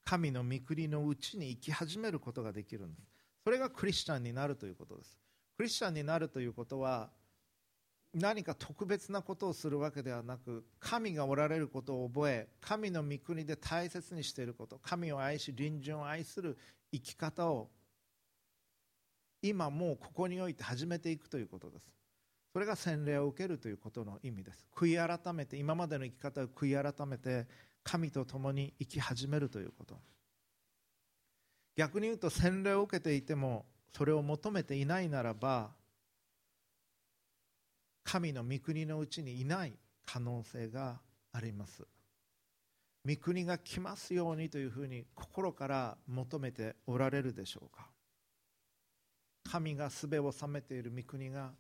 [0.06, 3.08] 神の御国のうちに生き始めることができるんです。
[3.44, 5.20] それがクリスチャンになるということです。
[5.58, 7.10] クリスチャンになるということは
[8.14, 16.58] 何か特別なことをするわけではなく神がおられることを覚え神の御国で大切にしていること神を愛し隣人を愛する
[16.94, 17.70] 生き方を
[19.50, 21.88] 今もうここにおいて始めていくということです。
[22.54, 24.66] それが洗礼を受けるということの意味です。
[24.74, 27.48] 悔い改めて今までの生き方を悔い改めて
[27.84, 29.98] 神と共に生き始めるということ。
[31.76, 35.72] 逆に言うと洗礼を受けていてもそれを求めていないならば
[38.04, 39.74] 神の御国のうちにいない
[40.06, 41.02] 可能性が
[41.34, 41.86] あります。
[43.06, 47.95] 御国が来ますようにというふうに心から求めておられるでしょうか。
[49.56, 51.52] 神がすべを治めている御国が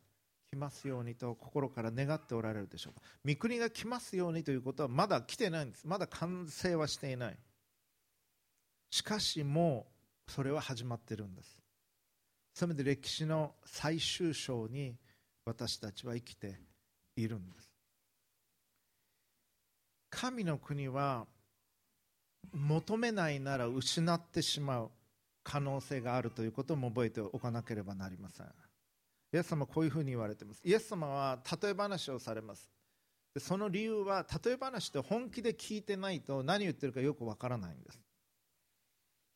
[0.51, 3.01] 来ますようにと心から願っておられるでしょうか？
[3.25, 5.88] 御国が来ますようにということはまだ来てないんです。
[5.88, 7.38] まだ完成はしていない。
[8.91, 9.88] しかしも
[10.27, 11.58] うそれは始まってるんです。
[12.53, 14.97] せめて歴史の最終章に
[15.45, 16.60] 私たちは生きて
[17.15, 17.71] いるんです。
[20.10, 21.27] 神の国は
[22.51, 24.91] 求めないなら失ってしまう。
[25.45, 28.47] 可能性があるということも覚えておかなければなりません。
[29.31, 30.62] イエス様こういうふうに言われています。
[30.63, 32.67] イエス様は例え話をされます。
[33.34, 37.99] でその理由は例え話って本気で聞いてないと何言ってるかよくわからないんです。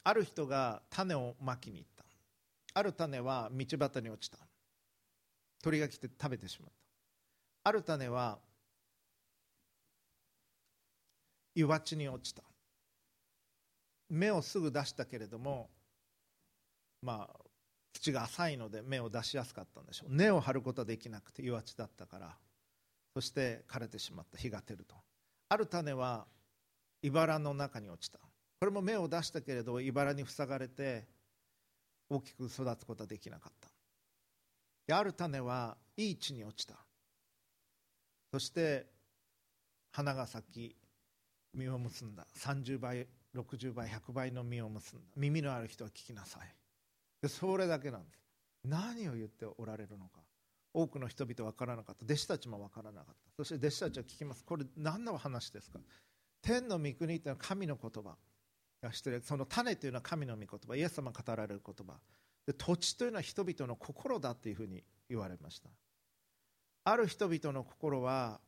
[0.03, 2.05] ある人が種をまきに行った。
[2.73, 4.39] ある種は道端に落ちた。
[5.61, 6.71] 鳥が来て食べてしまっ
[7.63, 7.69] た。
[7.69, 8.39] ある種は
[11.53, 12.41] 岩地に落ちた。
[14.09, 15.69] 芽をすぐ出したけれども
[17.01, 17.39] まあ
[17.93, 20.13] 土が浅いので芽を出しやすかったんでしょう。
[20.13, 22.37] 根を張ることはできなくて岩地だったから。
[23.13, 24.95] そして枯れてしまった日が照ると。
[25.49, 26.27] ある種は
[27.01, 28.19] 茨の中に落ちた。
[28.59, 31.07] これも芽を出したけれど茨に塞がれて
[32.09, 33.53] 大きく育つことはできなかっ
[34.87, 34.95] た。
[34.95, 36.75] ある種はいい地に落ちた。
[38.31, 38.87] そして
[39.91, 40.75] 花が咲き
[41.53, 42.27] 実を結んだ。
[42.37, 45.05] 30倍60倍100倍の実を結んだ。
[45.15, 46.55] 耳のある人は聞きなさい。
[47.27, 48.19] それだけなんです。
[48.63, 50.21] 何を言っておられるのか。
[50.73, 52.05] 多くの人々分からなかった。
[52.05, 53.31] 弟子たちも分からなかった。
[53.35, 54.43] そして弟子たちは聞きます。
[54.45, 55.79] これ何の話ですか。
[56.41, 58.15] 天の御国というのは神の言葉。
[58.81, 60.75] がしてるその種というのは神の御言葉。
[60.75, 61.93] イエス様が語られる言葉。
[62.45, 65.69] で土地というのは人々の心だというふうに言われました。
[66.85, 68.39] ある人々の心は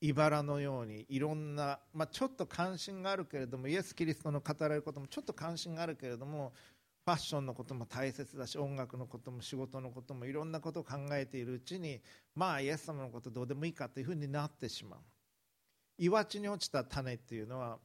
[0.00, 6.52] 茨のようにいろんな、まあ、ちょっと関心があるけれどもイエス・キリストの語られることもちょっと関心があるけれども
[7.06, 12.00] ファッションのことも大切だし音楽のことも仕事のこともいろんなことを考えているうちに
[12.34, 15.00] まあイエス様のことどうでもいいかというふうになってしまう。
[15.98, 17.78] 岩地に落ちた種っていうのは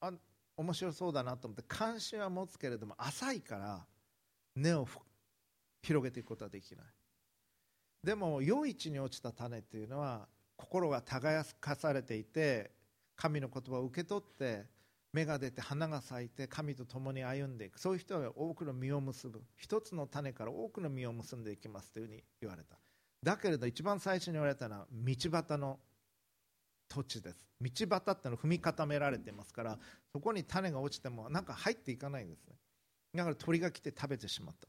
[0.00, 0.12] あ
[0.56, 3.86] 面白そうだなと思って関心は持つけれども浅いから
[4.54, 4.86] 根を
[5.82, 6.86] 広げていくことはできない。
[8.04, 12.72] でも余市に落ちた種っていうのは心が耕かされていて
[13.16, 14.66] 神の言葉を受け取って
[15.14, 17.80] 芽が出て花が咲いて神と共に歩んでいく。
[17.80, 19.42] そういう人は多くの実を結ぶ。
[19.56, 22.76] 一つの種から多くの実を結んでいきますというふうに言われた。
[23.22, 25.78] だけれど一番最初に言われたのは道端の
[26.88, 27.48] 土地です。
[27.60, 29.78] 道端ってのは踏み固められてますから
[30.12, 32.56] そこに種が落ちてもなんか入っていかないんですね。
[33.14, 34.68] だから鳥が来て食べてしまった。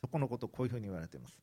[0.00, 1.38] そこのことをこういうふうに言われています。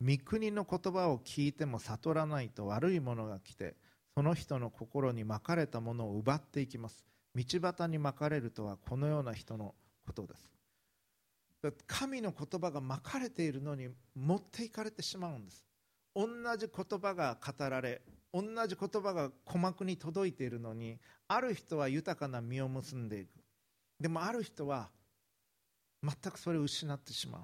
[0.00, 3.74] 御国の言葉を聞いても悟らないと悪いものが来て
[4.14, 7.04] その人の心にまかれたものを奪っていきます。
[7.34, 9.74] 道端にまかれるとはこのような人の
[10.06, 10.50] ことです。
[11.86, 15.64] 神の言葉がまかれているのに持っていかれてしまうんです。
[16.14, 23.28] 同じ言葉が語られ同じ言葉が鼓膜に届いているのにある人は豊かな実を結んでいく。
[24.00, 24.90] でもある人は
[26.02, 27.42] 全くそれを失ってしまう。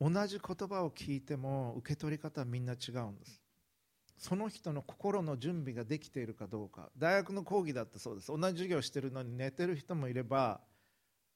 [0.00, 3.40] 同じ言葉を聞いても受け取り方はみんな違うんです。
[4.18, 6.90] その人の心の準備ができているかどうか。
[6.96, 8.28] 大学の講義だってそうです。
[8.28, 10.60] 同じ授業してるのに寝てる人もいれば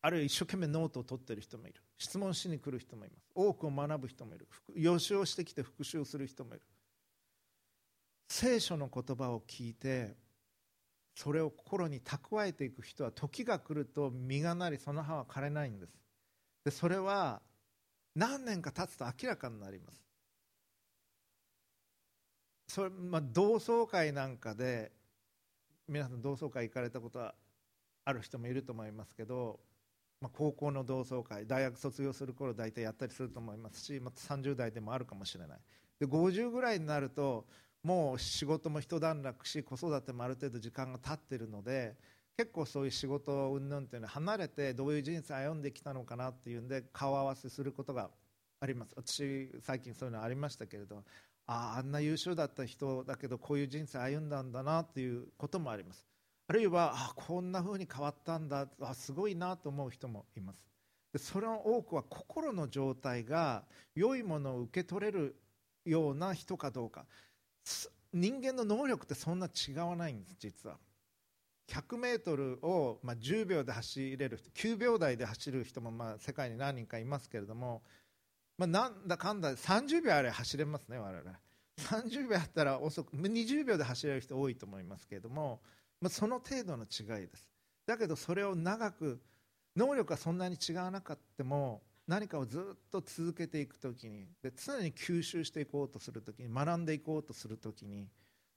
[0.02, 1.82] あるいは一生懸命ノートを取ってる人もいる。
[1.98, 3.30] 質問しに来る人もいます。
[3.34, 4.48] 多くを学ぶ人もいる。
[4.74, 6.62] 予習をしてきて復習する人もいる。
[8.28, 10.16] 聖書の言葉を聞いて
[11.14, 15.92] それを心に蓄えていく人は時が来ると実がなりその葉は枯れないんです。
[16.64, 17.42] でそれは
[18.14, 20.02] 何年か経つと明らかになります。
[22.68, 24.92] それ、まあ、同窓会なんかで
[25.88, 27.34] 皆さん同窓会行かれたことは
[28.04, 29.58] ある人もいると思いますけど、
[30.20, 35.58] まあ、高校の同窓会大学卒業する頃大体やったりすると思いますし、また30代でもあるかもしれない。
[35.98, 37.46] で50ぐらいになると
[37.82, 41.96] もう仕事も一段落し子育てもある程度時間が経ってるので
[42.40, 48.08] 結構そういう仕事云々っていうのは離れてどういう人生歩んできたのかなっていうんで顔合わせすることが
[48.60, 48.94] あります。
[48.96, 51.04] 私最近そういうのありましたけれど
[51.46, 56.06] あああんな優秀だった人だけどこういう人生歩んだんだなっていうこともあります。
[56.48, 60.64] あるいはあこんな風に変わったんだあすごいなと思う人もいます。
[61.12, 65.36] でそれの多くは心の状態が良いものを受け取れる
[65.84, 67.04] ような人かどうか。
[68.14, 70.78] 人間の能力ってそんな違わないんです実は。
[71.70, 77.82] 100m を、ま、10秒で走れる人9秒台で走る人も、まあ、世界に何人かいますけれども、
[78.58, 81.38] まあ、なんだかんだ30秒あれ走れますね我々。
[81.78, 85.60] 30秒あったら遅く20秒で走れる人多いと思いますけれども、
[86.00, 87.48] まあ、その程度の違いです。
[87.86, 89.20] だけどそれを長く
[89.76, 98.08] 能力がそんなに違わなかったも何かをずっと続けていく時にで常に吸収していこうとする時に学んでいこうとする時に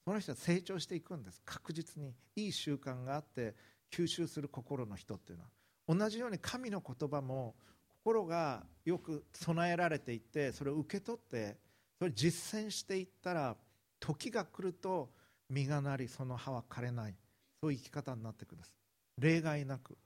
[0.06, 1.42] その人は成長していくんです。
[1.46, 2.14] 確実に。
[2.36, 3.56] いい習慣があって
[3.92, 5.50] 吸収する心の人っていうのは。
[5.88, 7.56] 同じように神の言葉も
[8.04, 11.58] 心がよく備えられていってそれを受け取って
[12.00, 13.56] それを実践していったら
[14.00, 15.10] 時が来ると
[15.50, 17.16] 実がなりその葉は枯れない。
[17.62, 18.76] そういう生き方になっていくんです。
[19.18, 19.98] 例外なく。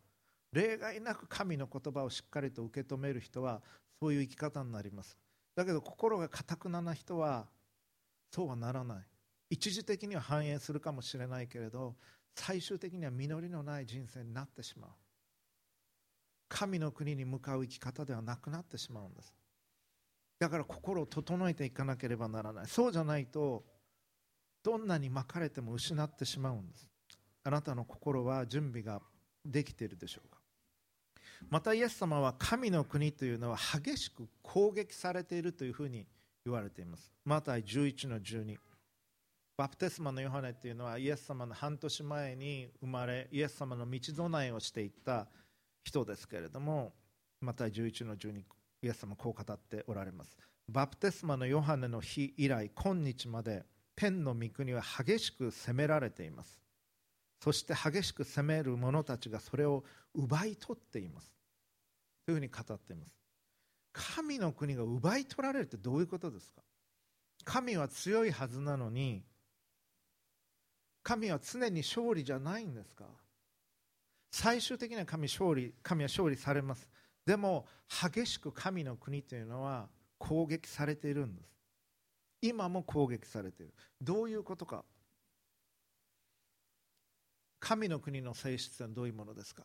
[0.54, 3.62] 例外なく神の言葉をしっかりと受け止める人は
[4.00, 5.18] そういう生き方になります。
[5.56, 7.48] だけど心がかたくなな人は
[8.32, 9.06] そうはならない。
[9.50, 11.96] 一時的には繁栄するかもしれないけれど
[12.36, 14.90] 最終的には実りのない人生になってしまう。
[16.50, 19.34] 神の国に向かう生き方ではなくなってしまうんです。
[20.40, 22.68] だから心を整えていかなければならない。
[22.68, 23.66] そうじゃないと
[24.64, 26.88] どんなに巻かれても失ってしまうんです。
[27.44, 29.02] あなたの心は準備が
[29.46, 30.38] できているでしょうか。
[31.50, 36.06] またイエス様は神の国というのは激しく攻撃されているというふうに
[36.46, 37.12] 言われています。
[37.26, 38.58] マタイ11の12
[39.58, 45.28] バプテスマのヨハネというのはイエス様の半年前に生まれイエス様の道備えをしていった
[45.84, 46.94] 人ですけれども
[47.42, 48.38] また11の12
[48.84, 50.38] イエス様こう語っておられます。
[50.70, 56.62] バプテスマのヨハネの日以来今日まで天の御国は激しく責められています。
[57.44, 59.84] そして激しく責める者たちがそれを
[60.14, 61.34] 奪い取っています。
[62.28, 63.16] というふうに語っています。
[63.92, 66.62] 神の国が奪い取られるってどういうことですか？
[67.44, 69.24] 神は強いはずなのに
[71.08, 73.06] 神は常に勝利じゃないんですか？
[74.30, 76.86] 最終的には神勝利神は勝利されます。
[77.26, 79.88] でも激しく神の国というのは
[80.18, 81.48] 攻撃されているんです。
[82.42, 83.74] 今も攻撃されている。
[84.02, 84.84] どういうことか？
[87.62, 89.64] 神の国の性質はどういうものですか？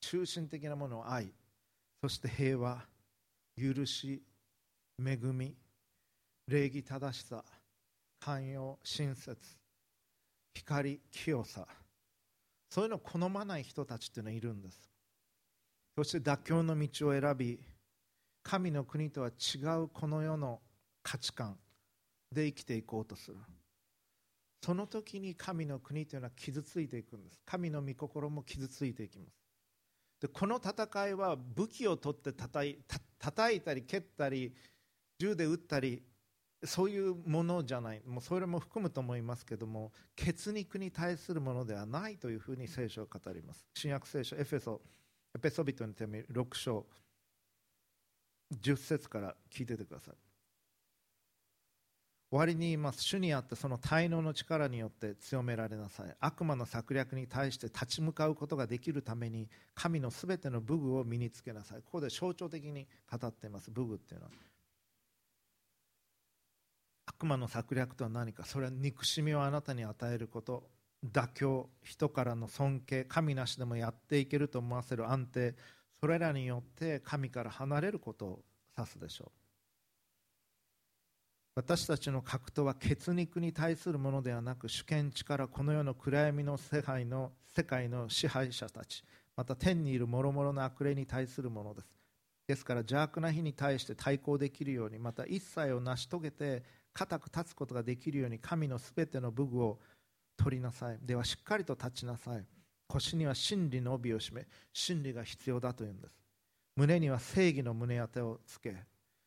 [0.00, 1.32] 中心的なものは愛。
[2.00, 2.86] そして平和
[3.60, 4.22] 許し
[5.04, 5.56] 恵み
[6.46, 7.44] 礼儀正しさ
[8.20, 9.36] 寛容親切。
[10.58, 11.66] 光清さ。
[12.70, 14.80] そういうのを好まない人たちっていうのはいるんです。
[15.96, 17.58] そして妥協の道を選び
[18.42, 20.60] 神の国とは違うこの世の
[21.02, 21.56] 価値観
[22.32, 23.36] で生きていこうとする。
[24.62, 27.40] その時に神の国というのは傷ついていくんです。
[27.46, 29.38] 神の御心も傷ついていきます。
[30.20, 32.78] でこの戦いは武器を取って叩い
[33.18, 34.52] 叩いたり蹴ったり
[35.18, 36.02] 銃で撃ったり
[36.64, 43.66] そういうものじゃないもうそれも含むと思いますけども血肉に対するものではないというふうに聖書を語ります。
[43.74, 44.80] 新約聖書エフェソ
[45.36, 46.86] エペソビトに手紙6章
[48.60, 50.14] 10節から聞いててください。
[52.30, 53.02] 終わりに言います。
[53.02, 56.14] 主にあってその滞納の力によって強められなさい。
[56.20, 61.82] 悪魔の策略に対して立ち向かうことができるために神のすべての武具を身につけなさい。
[61.82, 63.70] ここで象徴的に語っています。
[63.70, 64.32] 武具っていうのは。
[67.18, 70.68] 悪魔の策略とは何かそれは憎しみをあなたに与えること
[71.04, 75.54] 妥協人からの尊敬神なしでもやっていけると思わせる安定。
[76.00, 78.40] それらによって神から離れることを
[78.76, 79.30] 指すでしょう。
[81.56, 89.02] 私たちの格闘は血肉に対するものではなく主権力この世の暗闇の世界の世界の支配者たち
[89.36, 91.88] また天にいる諸々の悪霊に対するものです。
[92.46, 96.62] ですから邪悪な日に対して対抗できるようにまた一切を成し遂げて
[96.98, 99.78] 固く立つことができるように神のすべての武具を
[100.36, 100.98] 取りなさい。
[101.00, 102.44] ではしっかりと立ちなさい。
[102.88, 106.14] 腰には真理の帯を締め真理が必要だというんです。
[106.74, 108.74] 胸には正義の胸当てをつけ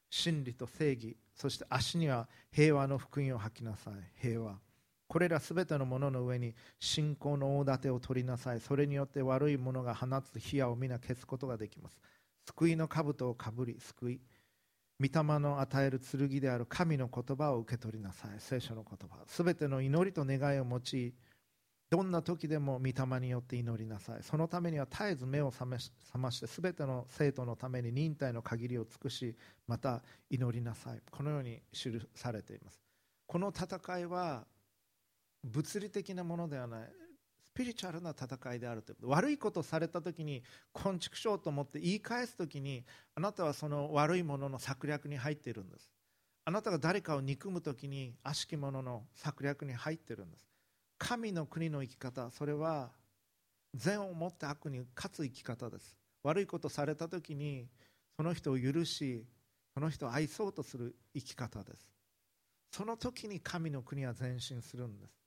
[0.10, 3.94] 真理と正義そして足には平和の福音を吐きなさい。
[4.16, 4.60] 平和。
[5.08, 8.60] これらすべてのものの上に信仰の大盾を取りなさい。
[8.60, 11.98] それによって悪いものが放つ火矢を皆消すことができます。
[12.48, 14.22] 救いの兜をかぶり救い。
[15.02, 18.32] 御霊の与える剣である神の言葉を受け取りなさい。
[18.38, 19.18] 聖書の言葉。
[19.26, 21.14] すべての祈りと願いを用い
[21.90, 24.20] どんな時でも御霊によって祈りなさい。
[24.22, 29.36] そのためには絶えず目を覚ましてすべての生徒のために忍耐の限りを尽くし
[29.68, 31.02] また祈りなさい。
[31.10, 32.80] このように記されています。
[33.26, 34.46] この戦いは
[35.44, 36.90] 物理的なものではない。
[37.54, 39.10] ピリチュアルな戦いであるということ。
[39.10, 42.86] 悪いことをされた時に昆虫しようと思って言い返す時に
[43.16, 45.92] あなたはその悪いものの策略に入っているんです。
[46.46, 50.48] あなたが誰かを憎む時に悪しき者の策略に入っているんです。
[50.98, 52.92] 神の国の生き方それは
[53.74, 55.96] 善を持って悪に勝つ生き方です。
[56.24, 57.68] 悪いことされた時に
[58.18, 59.26] その人を許し
[59.74, 61.90] その人を愛そうとする生き方です。
[62.72, 65.21] その時に神の国は前進するんです。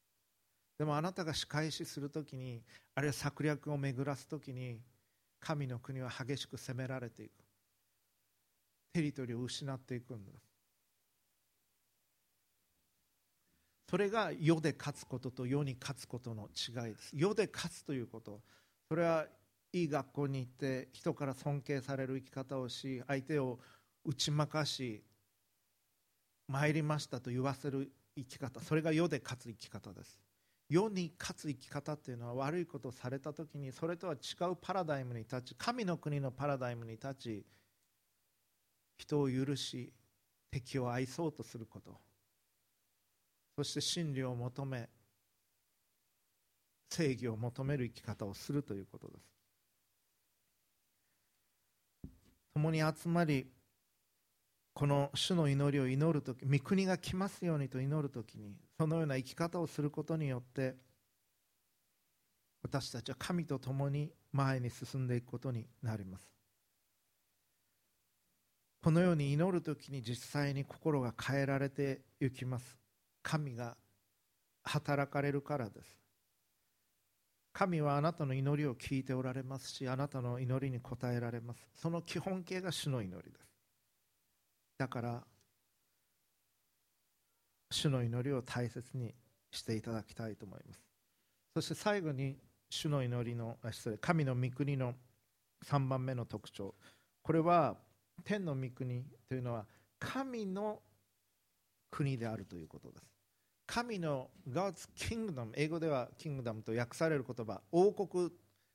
[0.79, 2.63] でもあなたが仕返しするときに
[2.95, 4.81] あるいは策略を巡らすときに
[5.41, 7.33] 神の国は激しく攻められていく。
[8.95, 10.55] テリトリーを失っていくんです。
[13.91, 17.11] それが世で勝つことと世に勝つことの違いです。
[17.15, 18.41] 世で勝つということ。
[18.89, 19.27] それは
[19.73, 23.59] いい学校に行って人から尊敬される生き方をし相手を
[24.05, 25.03] 打ち負かし
[26.49, 28.61] 参りましたと言わせる生き方。
[28.61, 30.24] それが世で勝つ生き方です。
[30.69, 37.47] 世に勝つ生き方っていうのは悪いことをされた時にそれとは違うパラダイムに立ち神の国のパラダイムに立ち
[38.97, 39.93] 人を許し
[40.51, 41.99] 敵を愛そうとすること。
[43.57, 44.89] そして真理を求め
[46.91, 49.35] 正義を求める生き方をするということです。
[52.55, 53.47] 共に集まり
[54.73, 60.75] この主の祈りを祈るとき御国が来ますようにと祈るときにそのような生き方をすることによって
[62.63, 66.35] 私たちは神と共に前に進んでいくことになります。
[68.83, 72.79] このように祈るときに実際に心が変えられていきます。
[73.23, 73.77] 神が
[74.63, 76.05] 働かれるからです。
[77.53, 81.61] 神はあなたの祈りを聞いておられますしあなたの祈りに応えられます。
[81.75, 83.47] その基本形が主の祈りです。
[84.79, 85.23] だから
[87.75, 89.13] 主の祈りを大切に
[89.51, 90.81] していただきたいと思います。
[91.55, 92.37] そして最後に
[92.71, 94.95] 主の祈りの失礼神の御国の
[95.67, 96.75] 3番目の特徴。
[97.23, 97.77] これは
[98.25, 99.67] 天の御国というのは
[99.99, 100.81] 神の
[101.91, 103.05] 国であるということです。
[103.67, 107.61] 神の God's Kingdom 英語では Kingdom と訳される言葉。
[107.73, 108.31] 王国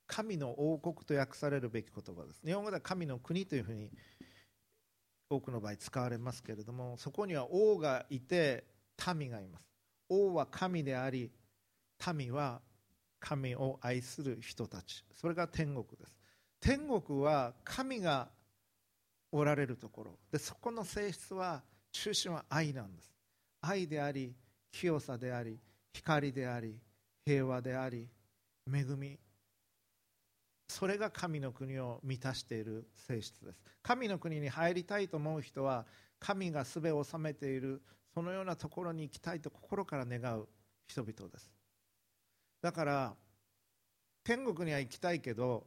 [0.08, 2.41] 神の王国と訳されるべき言葉です。
[2.45, 3.89] 日本語では神の国というふうに
[5.30, 8.79] 多くの場合使われますけれどもそこには王がいて
[9.16, 9.66] 民がいます。
[10.10, 11.32] 王は神であり
[12.14, 12.62] 民は
[13.20, 15.04] 神を愛する人たち。
[15.12, 16.16] それが天国です。
[16.60, 18.30] 天国は神が
[19.32, 20.20] おられるところ。
[20.32, 23.12] でそこの性質は中心は愛なんです。
[23.62, 24.34] 愛であり
[24.72, 25.60] 清さであり
[25.93, 26.80] 光であり
[27.26, 28.08] 平和であり
[28.72, 29.18] 恵み。
[30.68, 33.60] それが神の国を満たしている性質です。
[33.82, 35.86] 神の国に入りたいと思う人は
[36.20, 37.82] 神がすべを治めている
[38.14, 40.47] そのようなところに行きたいと心から願う
[40.88, 41.51] 人々です。
[42.62, 43.16] だから
[44.24, 45.66] 天国には行きたいけど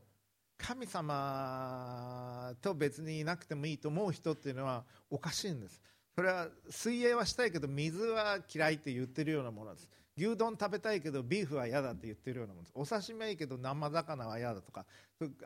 [0.59, 5.81] 神様と別にいなくてもいいと思う人っていうのはおかしいんです。
[6.15, 9.89] それは水泳はしたいけど水は嫌いって言ってるようなものです。
[10.17, 12.73] 牛丼食べたいけどビーフは嫌だって言ってるようなものです。
[12.75, 14.85] お刺身はいいけど生魚は嫌だとか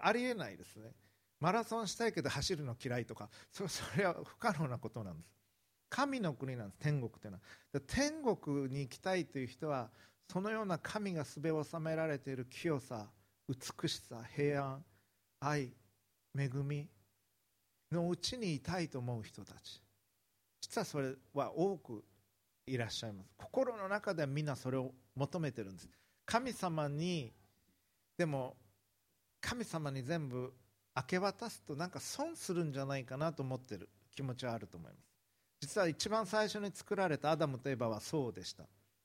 [0.00, 0.90] ありえないですね。
[1.38, 3.64] マラソンしたいけど走るの嫌いとかそ
[3.96, 5.35] れは不可能なことなんです。
[5.88, 7.80] 神の国なんです天国っていうのは。
[7.86, 9.90] 天国に行きたいという人は
[10.30, 13.06] そのような神がすべを収められている清さ
[13.48, 14.84] 美しさ平安
[15.40, 15.70] 愛
[16.36, 16.88] 恵み
[17.92, 19.80] のうちにいたいと思う人たち。
[20.60, 22.04] 実はそれは多く
[22.66, 23.30] いらっしゃいます。
[23.36, 25.88] 心の中ではみんなそれを求めてるんです。
[26.24, 27.32] 神様に
[28.18, 28.56] でも
[29.40, 30.52] 神様に全部
[30.96, 35.05] 明け渡すとなんか損するんじゃないかなと思ってる気持ちはあると思います。
[35.66, 38.62] 実は一番最初に作られたアダムとエバはそうでした。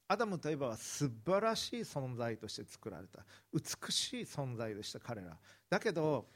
[0.07, 3.25] アダムとエバは素晴らしい存在として作られた。
[3.51, 5.35] 美しい存在でした彼ら。
[5.71, 6.27] だけど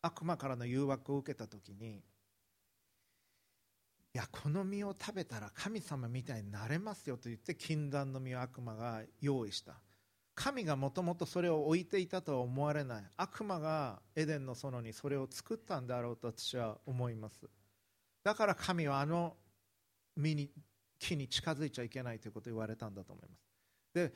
[0.00, 1.96] 悪魔からの誘惑を受けた時に
[4.14, 9.74] いやこの実を食べたら神様みたいになれますよと言って禁断の実を悪魔が用意した。
[10.36, 13.04] 神がもともとそれを置いていたとは思われない。
[13.16, 17.50] 悪魔がエデンの園にそれを作ったんだろうと私は思います。
[18.24, 19.36] だから神はあの
[20.16, 20.50] 実に
[20.98, 23.40] 木に近づいちゃいけないということを言われたんだと思います。
[23.94, 24.12] で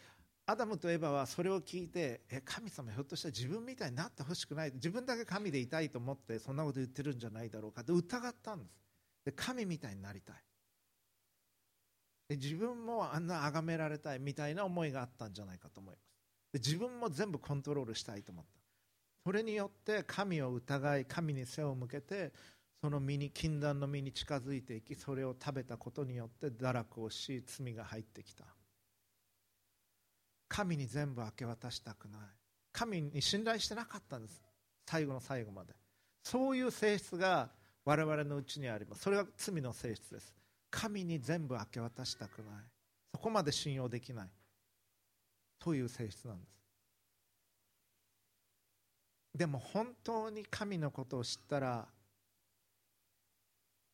[0.48, 4.72] アダムとエバはそれを聞いてえ神様ひょっとしたら自分みたいになってほしくない。
[4.72, 8.70] 自分だけ神でいたいと思ってそんなこと言ってるんじゃないだろうかと疑ったんです。
[9.24, 10.36] で神みたいになりたい。
[12.28, 16.06] で自分もあんな崇められたいみたいな思いがあったんじゃないかと思います。
[16.52, 18.50] で自分も全部コントロールしたいと思った。
[19.24, 22.32] それによって神を疑い神に背を向けて
[22.86, 28.44] その身に禁断の身に近づいていきそれを食べたことによって堕落をし罪が入ってきた。
[30.46, 32.20] 神に全部明け渡したくない。
[32.70, 34.40] 神に信頼してなかったんです。
[34.88, 35.74] 最後の最後まで。
[36.22, 37.50] そういう性質が
[37.84, 39.02] 我々のうちにあります。
[39.02, 40.32] それが罪の性質です。
[40.70, 42.54] 神に全部明け渡したくない。
[43.12, 44.28] そこまで信用できない。
[45.58, 46.52] という性質なんです。
[49.34, 51.88] でも本当に神のことを知ったら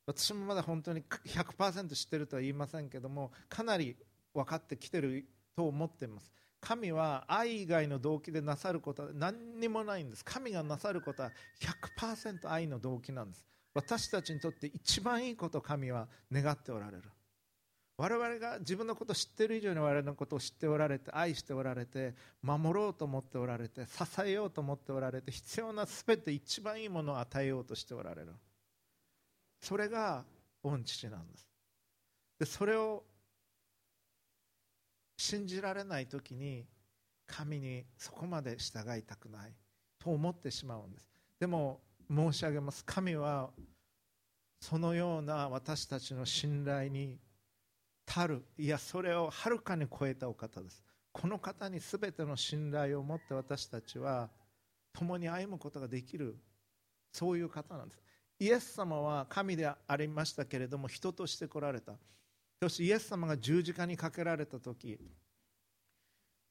[0.06, 3.96] 私もまだ本当に100%知ってるとは言いませんけどもかなり
[4.34, 6.32] 分かってきてると思っています。
[6.60, 10.24] 神は愛以外の動機でなさることは何にもないんです。
[10.24, 11.30] 神がなさることは
[11.98, 13.44] 100%愛の動機なんです。
[13.74, 17.02] 私たちにとって一番いいことを神は願っておられる。
[17.96, 28.34] 我々が自分のことを知っている以上に我々のことを知っておられて愛しておられて守ろうと思っておられて支えようと思っておられて必要な全て一番いいものを与えようとしておられる。
[29.62, 30.24] それが
[30.62, 31.48] 御父なんです。
[32.38, 33.04] でそれを
[35.16, 36.66] 信じられない時に
[37.26, 39.52] 神にそこまで従いたくない
[39.98, 41.08] と思ってしまうんです。
[41.38, 42.84] でも申し上げます。
[42.84, 43.50] 神は
[44.60, 47.18] そのような私たちの信頼に
[48.04, 48.44] 足る。
[48.58, 50.82] いやそれをはるかに超えたお方です。
[51.12, 54.28] この方に全ての信頼を持って私たちは
[54.92, 56.36] 共に歩むことができる。
[57.12, 58.02] そういう方なんです。
[58.42, 61.92] イエス様は神でありましたけれども人として来られた。
[62.60, 64.98] そしてイエス様が十字架にかけられた時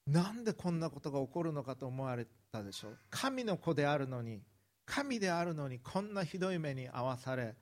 [0.08, 2.98] なんでこんなことが起こるのかと思われたでしょう。
[3.10, 4.42] 神の子であるのに
[4.86, 7.56] 神であるのにこんなひどい目に遭わされ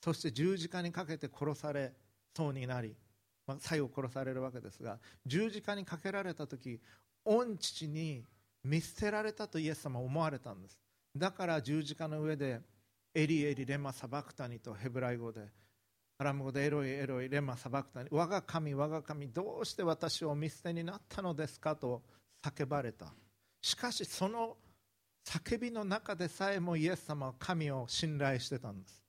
[0.00, 1.92] そして十字架にかけて殺され
[2.36, 2.94] そうになり、
[3.46, 6.80] まあ、最後殺されるわけですが十字架にかけられた時
[7.24, 8.24] 御父に
[8.64, 10.76] 見捨てられたとイエス様は思われたんです。
[11.16, 12.60] だから十字架の上で
[13.18, 15.48] エリエリレマサバクタニとヘブライ語で
[16.18, 22.02] アラム語でエロイエロイレマサバクタニ我が神我が神どうして私を見捨てになったのですかと
[22.44, 23.06] 叫ばれた。
[23.62, 24.58] しかしその
[25.26, 29.02] 叫びの中でさえもイエス様は神を信頼してたんです。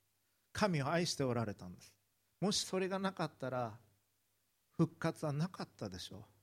[0.54, 1.94] 神を愛しておられたんです。
[2.40, 3.74] もしそれがなかったら
[4.78, 6.37] 復活はなかったでしょう。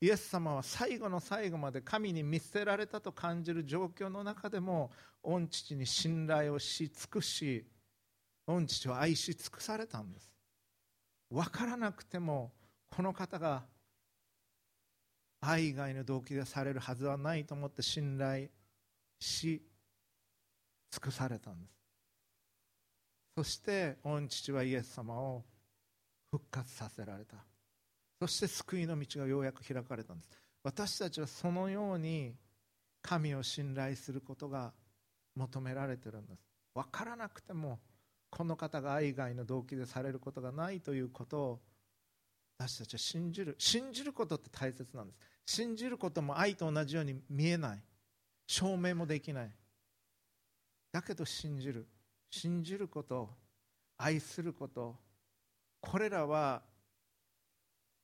[0.00, 4.90] イエス様は最後の最後まで神に見捨てられたと感じる状況の中でも
[5.22, 7.64] 御父に信頼をし尽くし
[8.46, 10.30] 御父を愛し尽くされたんです。
[11.30, 12.52] 分からなくても
[12.90, 13.64] この方が
[15.40, 18.48] 愛以外の動機でされるはずはないと思って信頼
[19.18, 19.62] し
[20.90, 21.76] 尽くされたんです。
[23.36, 25.44] そして御父はイエス様を
[26.30, 27.36] 復活させられた。
[28.20, 30.30] そして救いの道がようやく開かれたんです。
[30.62, 32.34] 私たちはそのように
[33.02, 34.72] 神を信頼することが
[35.34, 36.40] 求められてるんです。
[36.74, 37.78] 分からなくても
[38.30, 41.60] この方が愛以外の動機でされることがないということを
[42.58, 43.54] 私たちは信じる。
[43.58, 45.18] 信じることって大切なんです。
[45.46, 47.82] 信じることも愛と同じように見えない。
[48.46, 49.50] 証明もできない。
[50.90, 51.86] だけど信じる。
[52.30, 53.30] 信じること
[53.98, 54.96] 愛すること
[55.80, 56.62] これらは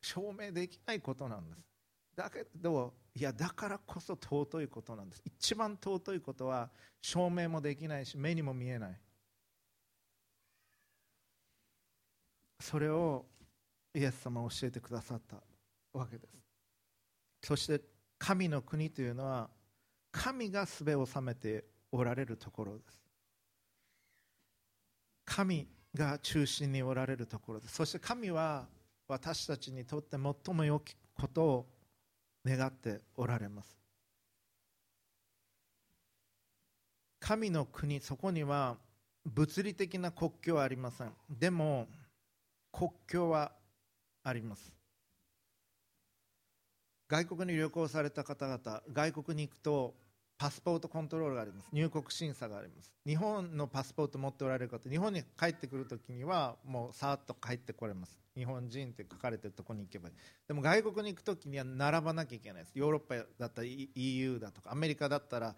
[0.02, 1.62] 証明できないことなんです。
[2.14, 5.22] だけどいやだからこそ尊いことなんです。
[5.24, 6.68] 一番尊いことは
[7.00, 9.00] 証明もできないし目にも見えない。
[12.60, 13.24] それを
[13.94, 15.36] イエス様は教えてくださった
[15.92, 16.32] わけです。
[17.42, 17.80] そして
[18.18, 19.50] 神の国というのは
[20.10, 23.00] 神がすべを治めておられるところです。
[25.24, 27.74] 神が中心におられるところです。
[27.74, 28.66] そして神は
[29.08, 31.66] 私たちにとって最も良きことを
[32.44, 33.76] 願っておられます。
[37.20, 38.76] 神の国そこには
[39.24, 41.12] 物理的な国境はありません。
[41.30, 41.86] でも
[42.72, 43.52] 国境は
[44.24, 44.72] あります。
[47.08, 49.94] 外国に旅行された方々外国に行くと
[50.42, 51.68] パスポートコントロールがあります。
[51.72, 52.92] 入国審査があります。
[53.06, 58.18] 日本のパスポート持っておられる方日本に帰ってくるときにはもうさーっと帰ってこれます。
[58.36, 60.14] 日本人って書かれてるとこに行けばいい。
[60.48, 62.72] でも外国に行くときには並ばなきゃいけないです。
[62.74, 65.54] ヨーロッパだったら EU だとかアメリカだったら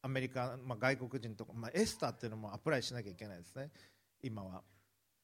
[0.00, 3.68] アメリカ、まあ、外国人とか、まあ、エスターっていうのもアプライしなきゃいけないですね。
[4.22, 4.62] 今は。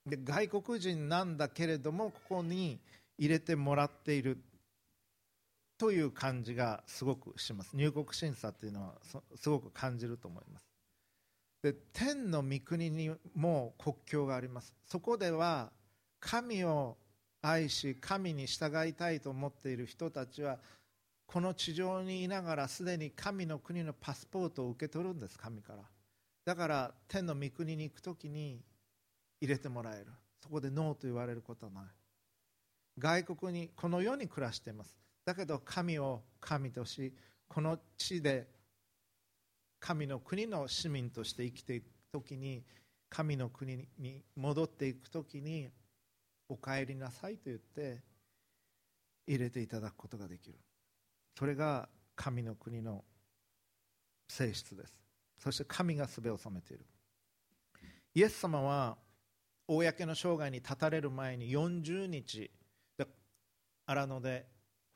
[0.05, 2.79] で外国人なんだけれどもここに
[3.17, 4.37] 入れてもらっている。
[5.79, 7.77] という感じがすごくします。
[7.77, 8.95] 入国審査っていうのは
[9.37, 10.65] すごく感じると思います。
[11.63, 14.75] で天の御国にも国境があります。
[14.87, 15.71] そこでは
[16.21, 16.97] 神を
[17.43, 20.59] 愛し神に従いたいと思っている人たちは
[21.27, 25.83] この地上にいながらすでに神の国のパスポートを受け取るんです神から。
[26.45, 28.61] だから天の御国に行く時に
[29.41, 30.07] 入れてもらえる。
[30.41, 31.85] そこでノーと言われることはない。
[32.99, 34.97] 外国にこの世に暮らしています。
[35.27, 37.13] だけど神を神とし
[37.49, 38.47] この地で
[39.81, 42.63] 神の国の市民として生きていく時に
[43.11, 45.69] 神の国に戻っていく時に
[46.49, 48.03] お帰りなさいと言って
[49.27, 50.59] 入れていただくことができる。
[51.37, 53.05] それが神の国の
[54.29, 54.95] 性質です。
[55.39, 56.87] そして神がすべを治めている。
[58.15, 58.97] イエス様は
[59.67, 62.51] 公の生涯に立たれる前に40日
[63.87, 64.47] 荒野で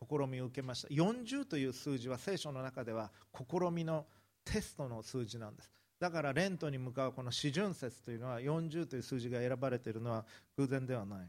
[0.08, 0.88] 試みを受けました。
[0.88, 4.06] 40という数字は聖書の中では試みの
[4.44, 5.70] テストの数字なんです。
[5.98, 10.24] だからレントに向かうこの四旬節というのは40という数字が選ばれているのは
[10.56, 11.28] 偶然ではない。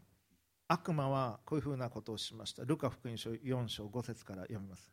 [0.70, 2.64] 悪魔はこういうふうなことをしました。
[2.64, 4.90] ルカ福音書4章5節から読みます。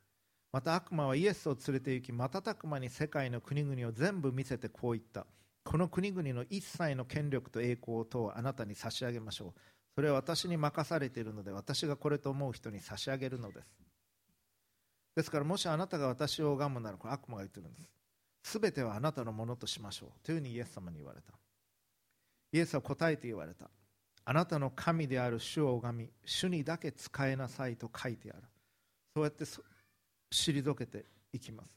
[0.51, 5.24] また悪魔はイエスを連れて行き瞬く間に世界の国々を全部見せてこう言った。
[5.62, 9.61] この国々の一切の権力と栄光とあなたに差し上げましょう。
[9.99, 13.67] それは私に任されているので私がこれと思う人に差し上げるのです。
[15.17, 17.91] ですからもしあなたが私を拝むならこれ悪魔が言ってるんです。
[18.45, 20.11] すべてはあなたのものとしましょう。
[20.23, 21.33] というふうにイエス様に言われた。
[22.53, 23.69] イエスは答えて言われた。
[24.25, 28.43] あなたの神である主を拝み主にだけ仕えなさいと書いてある。
[29.17, 29.45] そうやって
[30.31, 31.77] 退けていきます。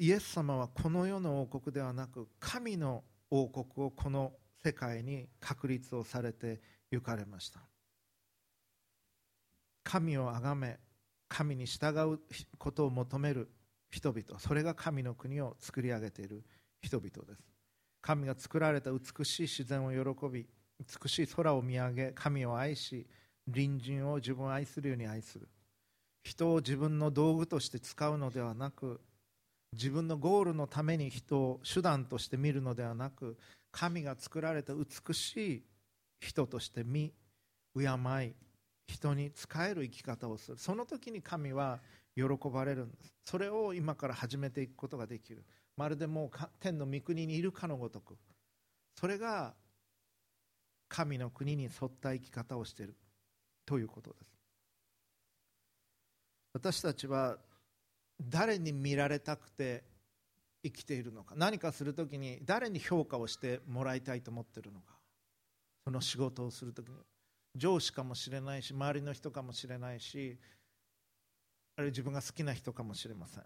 [0.00, 6.60] イエス様はこの世の王国ではなく神の王国をこの世界に確立をされて
[6.90, 7.60] 行かれました。
[9.84, 10.78] 神をあがめ
[11.28, 12.20] 神に従う
[12.58, 13.50] ことを求める
[13.90, 16.44] 人々それが神の国を作り上げている
[16.82, 17.42] 人々です。
[18.00, 20.46] 神が作られた美しい自然を喜び
[21.02, 23.06] 美しい空を見上げ神を愛し
[23.46, 25.48] 隣人を自分を愛するように愛する。
[26.22, 29.00] 人を自分の道具として使うのではなく
[29.72, 33.36] 自分のゴールのために人を手段として見るのではなく
[33.70, 35.62] 神が作られた美しい
[36.20, 37.12] 人として見
[37.76, 37.84] 敬
[38.24, 38.34] い
[38.86, 40.58] 人に仕える生き方をする。
[40.58, 41.80] その時に神は
[42.16, 43.12] 喜ばれるんです。
[43.24, 45.44] それを今から始めていくことができる。
[45.76, 48.16] まるでもう天の御国にいるかのごとく。
[48.98, 49.54] それが
[50.88, 52.96] 神の国に沿った生き方をしている
[53.66, 54.38] ということです。
[56.54, 57.36] 私たちは
[58.20, 59.84] 誰に見られたくて
[60.62, 61.34] 生きているのか。
[61.36, 64.96] 何かするときに誰に評価をしてもらいたいと思っているのか。
[65.84, 66.94] その仕事をするときに。
[67.56, 70.38] 上司かもしれないし周りの人かもしれないし
[71.76, 73.44] あるいは自分が好きな人かもしれません。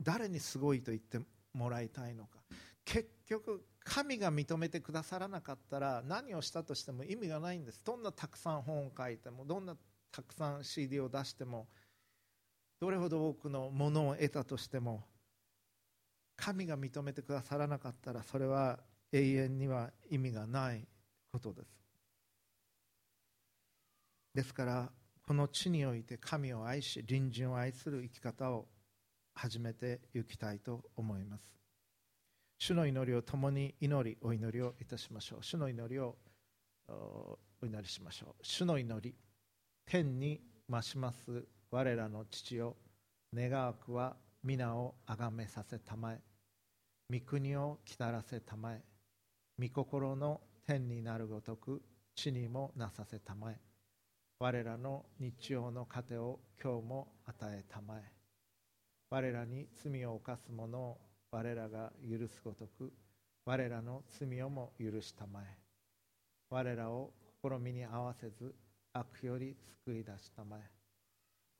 [0.00, 1.20] 誰にすごいと言って
[1.52, 2.40] もらいたいのか。
[2.84, 7.82] 結局神が認めてくださらなかったら何をしたとしても意味がないんです。
[7.84, 9.76] どんなたくさん本を書いてもどんな
[10.10, 11.68] たくさん CD を出しても
[12.82, 15.04] どれほど多くのものを得たとしても
[16.34, 18.80] 神が認めてくださらなかったらそれは
[19.12, 20.84] 永遠には意味がない
[21.32, 21.68] ことです。
[24.34, 24.90] ですから
[25.24, 28.66] この地において神を愛し隣人を愛する生き方を
[29.32, 31.44] 始めていきたいと思います。
[32.58, 35.38] 主の祈りを共に祈りお祈りをいたしましょう。
[35.44, 36.16] 主の祈りを
[36.88, 38.44] お祈りしましょう。
[38.44, 39.14] 主の祈り
[39.86, 42.76] 天に増します我らの父よ
[43.34, 44.14] 願わくは
[44.44, 46.20] 皆をあがめさせたまえ。
[47.10, 48.82] 御国を来たらせたまえ。
[49.58, 51.80] 御心の天になるごとく
[52.14, 53.56] 地にもなさせたまえ。
[54.38, 58.02] 我らの日曜の糧を今日も与えたまえ。
[59.08, 60.98] 我らに罪を犯す者を
[61.30, 62.92] 我らが許すごとく
[63.46, 65.46] 我らの罪をも許したまえ。
[66.50, 68.54] 我らを試みに合わせず
[68.92, 69.56] 悪より
[69.86, 70.81] 救い出したまえ。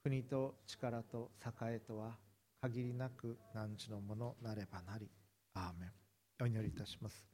[0.05, 2.19] 国と力と栄えとは
[2.61, 5.09] 限りなく汝のものなればなり。
[5.55, 5.93] アーメン。
[6.43, 7.25] お祈りいたします。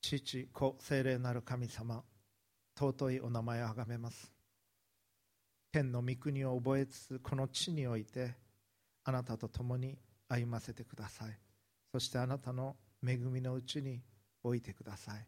[0.00, 2.02] 父子精霊なる神様。
[2.78, 4.32] 尊いお名前をあがめます。
[5.70, 8.34] 天の御国を覚えつつこの地において
[9.04, 9.98] あなたと共に
[10.28, 11.38] 歩ませてください。
[11.92, 14.00] そしてあなたの恵みのうちに
[14.42, 15.26] 置いてください。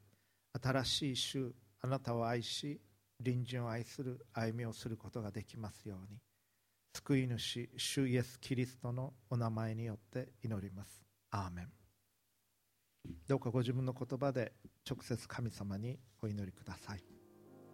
[0.63, 2.81] 新しい週あなたを愛し
[3.23, 6.19] 隣人を愛する歩みをすることができますように
[6.97, 11.05] 救い主主イエス・キリストのお名前によって祈ります。
[11.31, 11.69] アーメン。
[13.29, 14.53] どうかご自分の言葉で
[14.89, 17.16] 直接神様にお祈りください。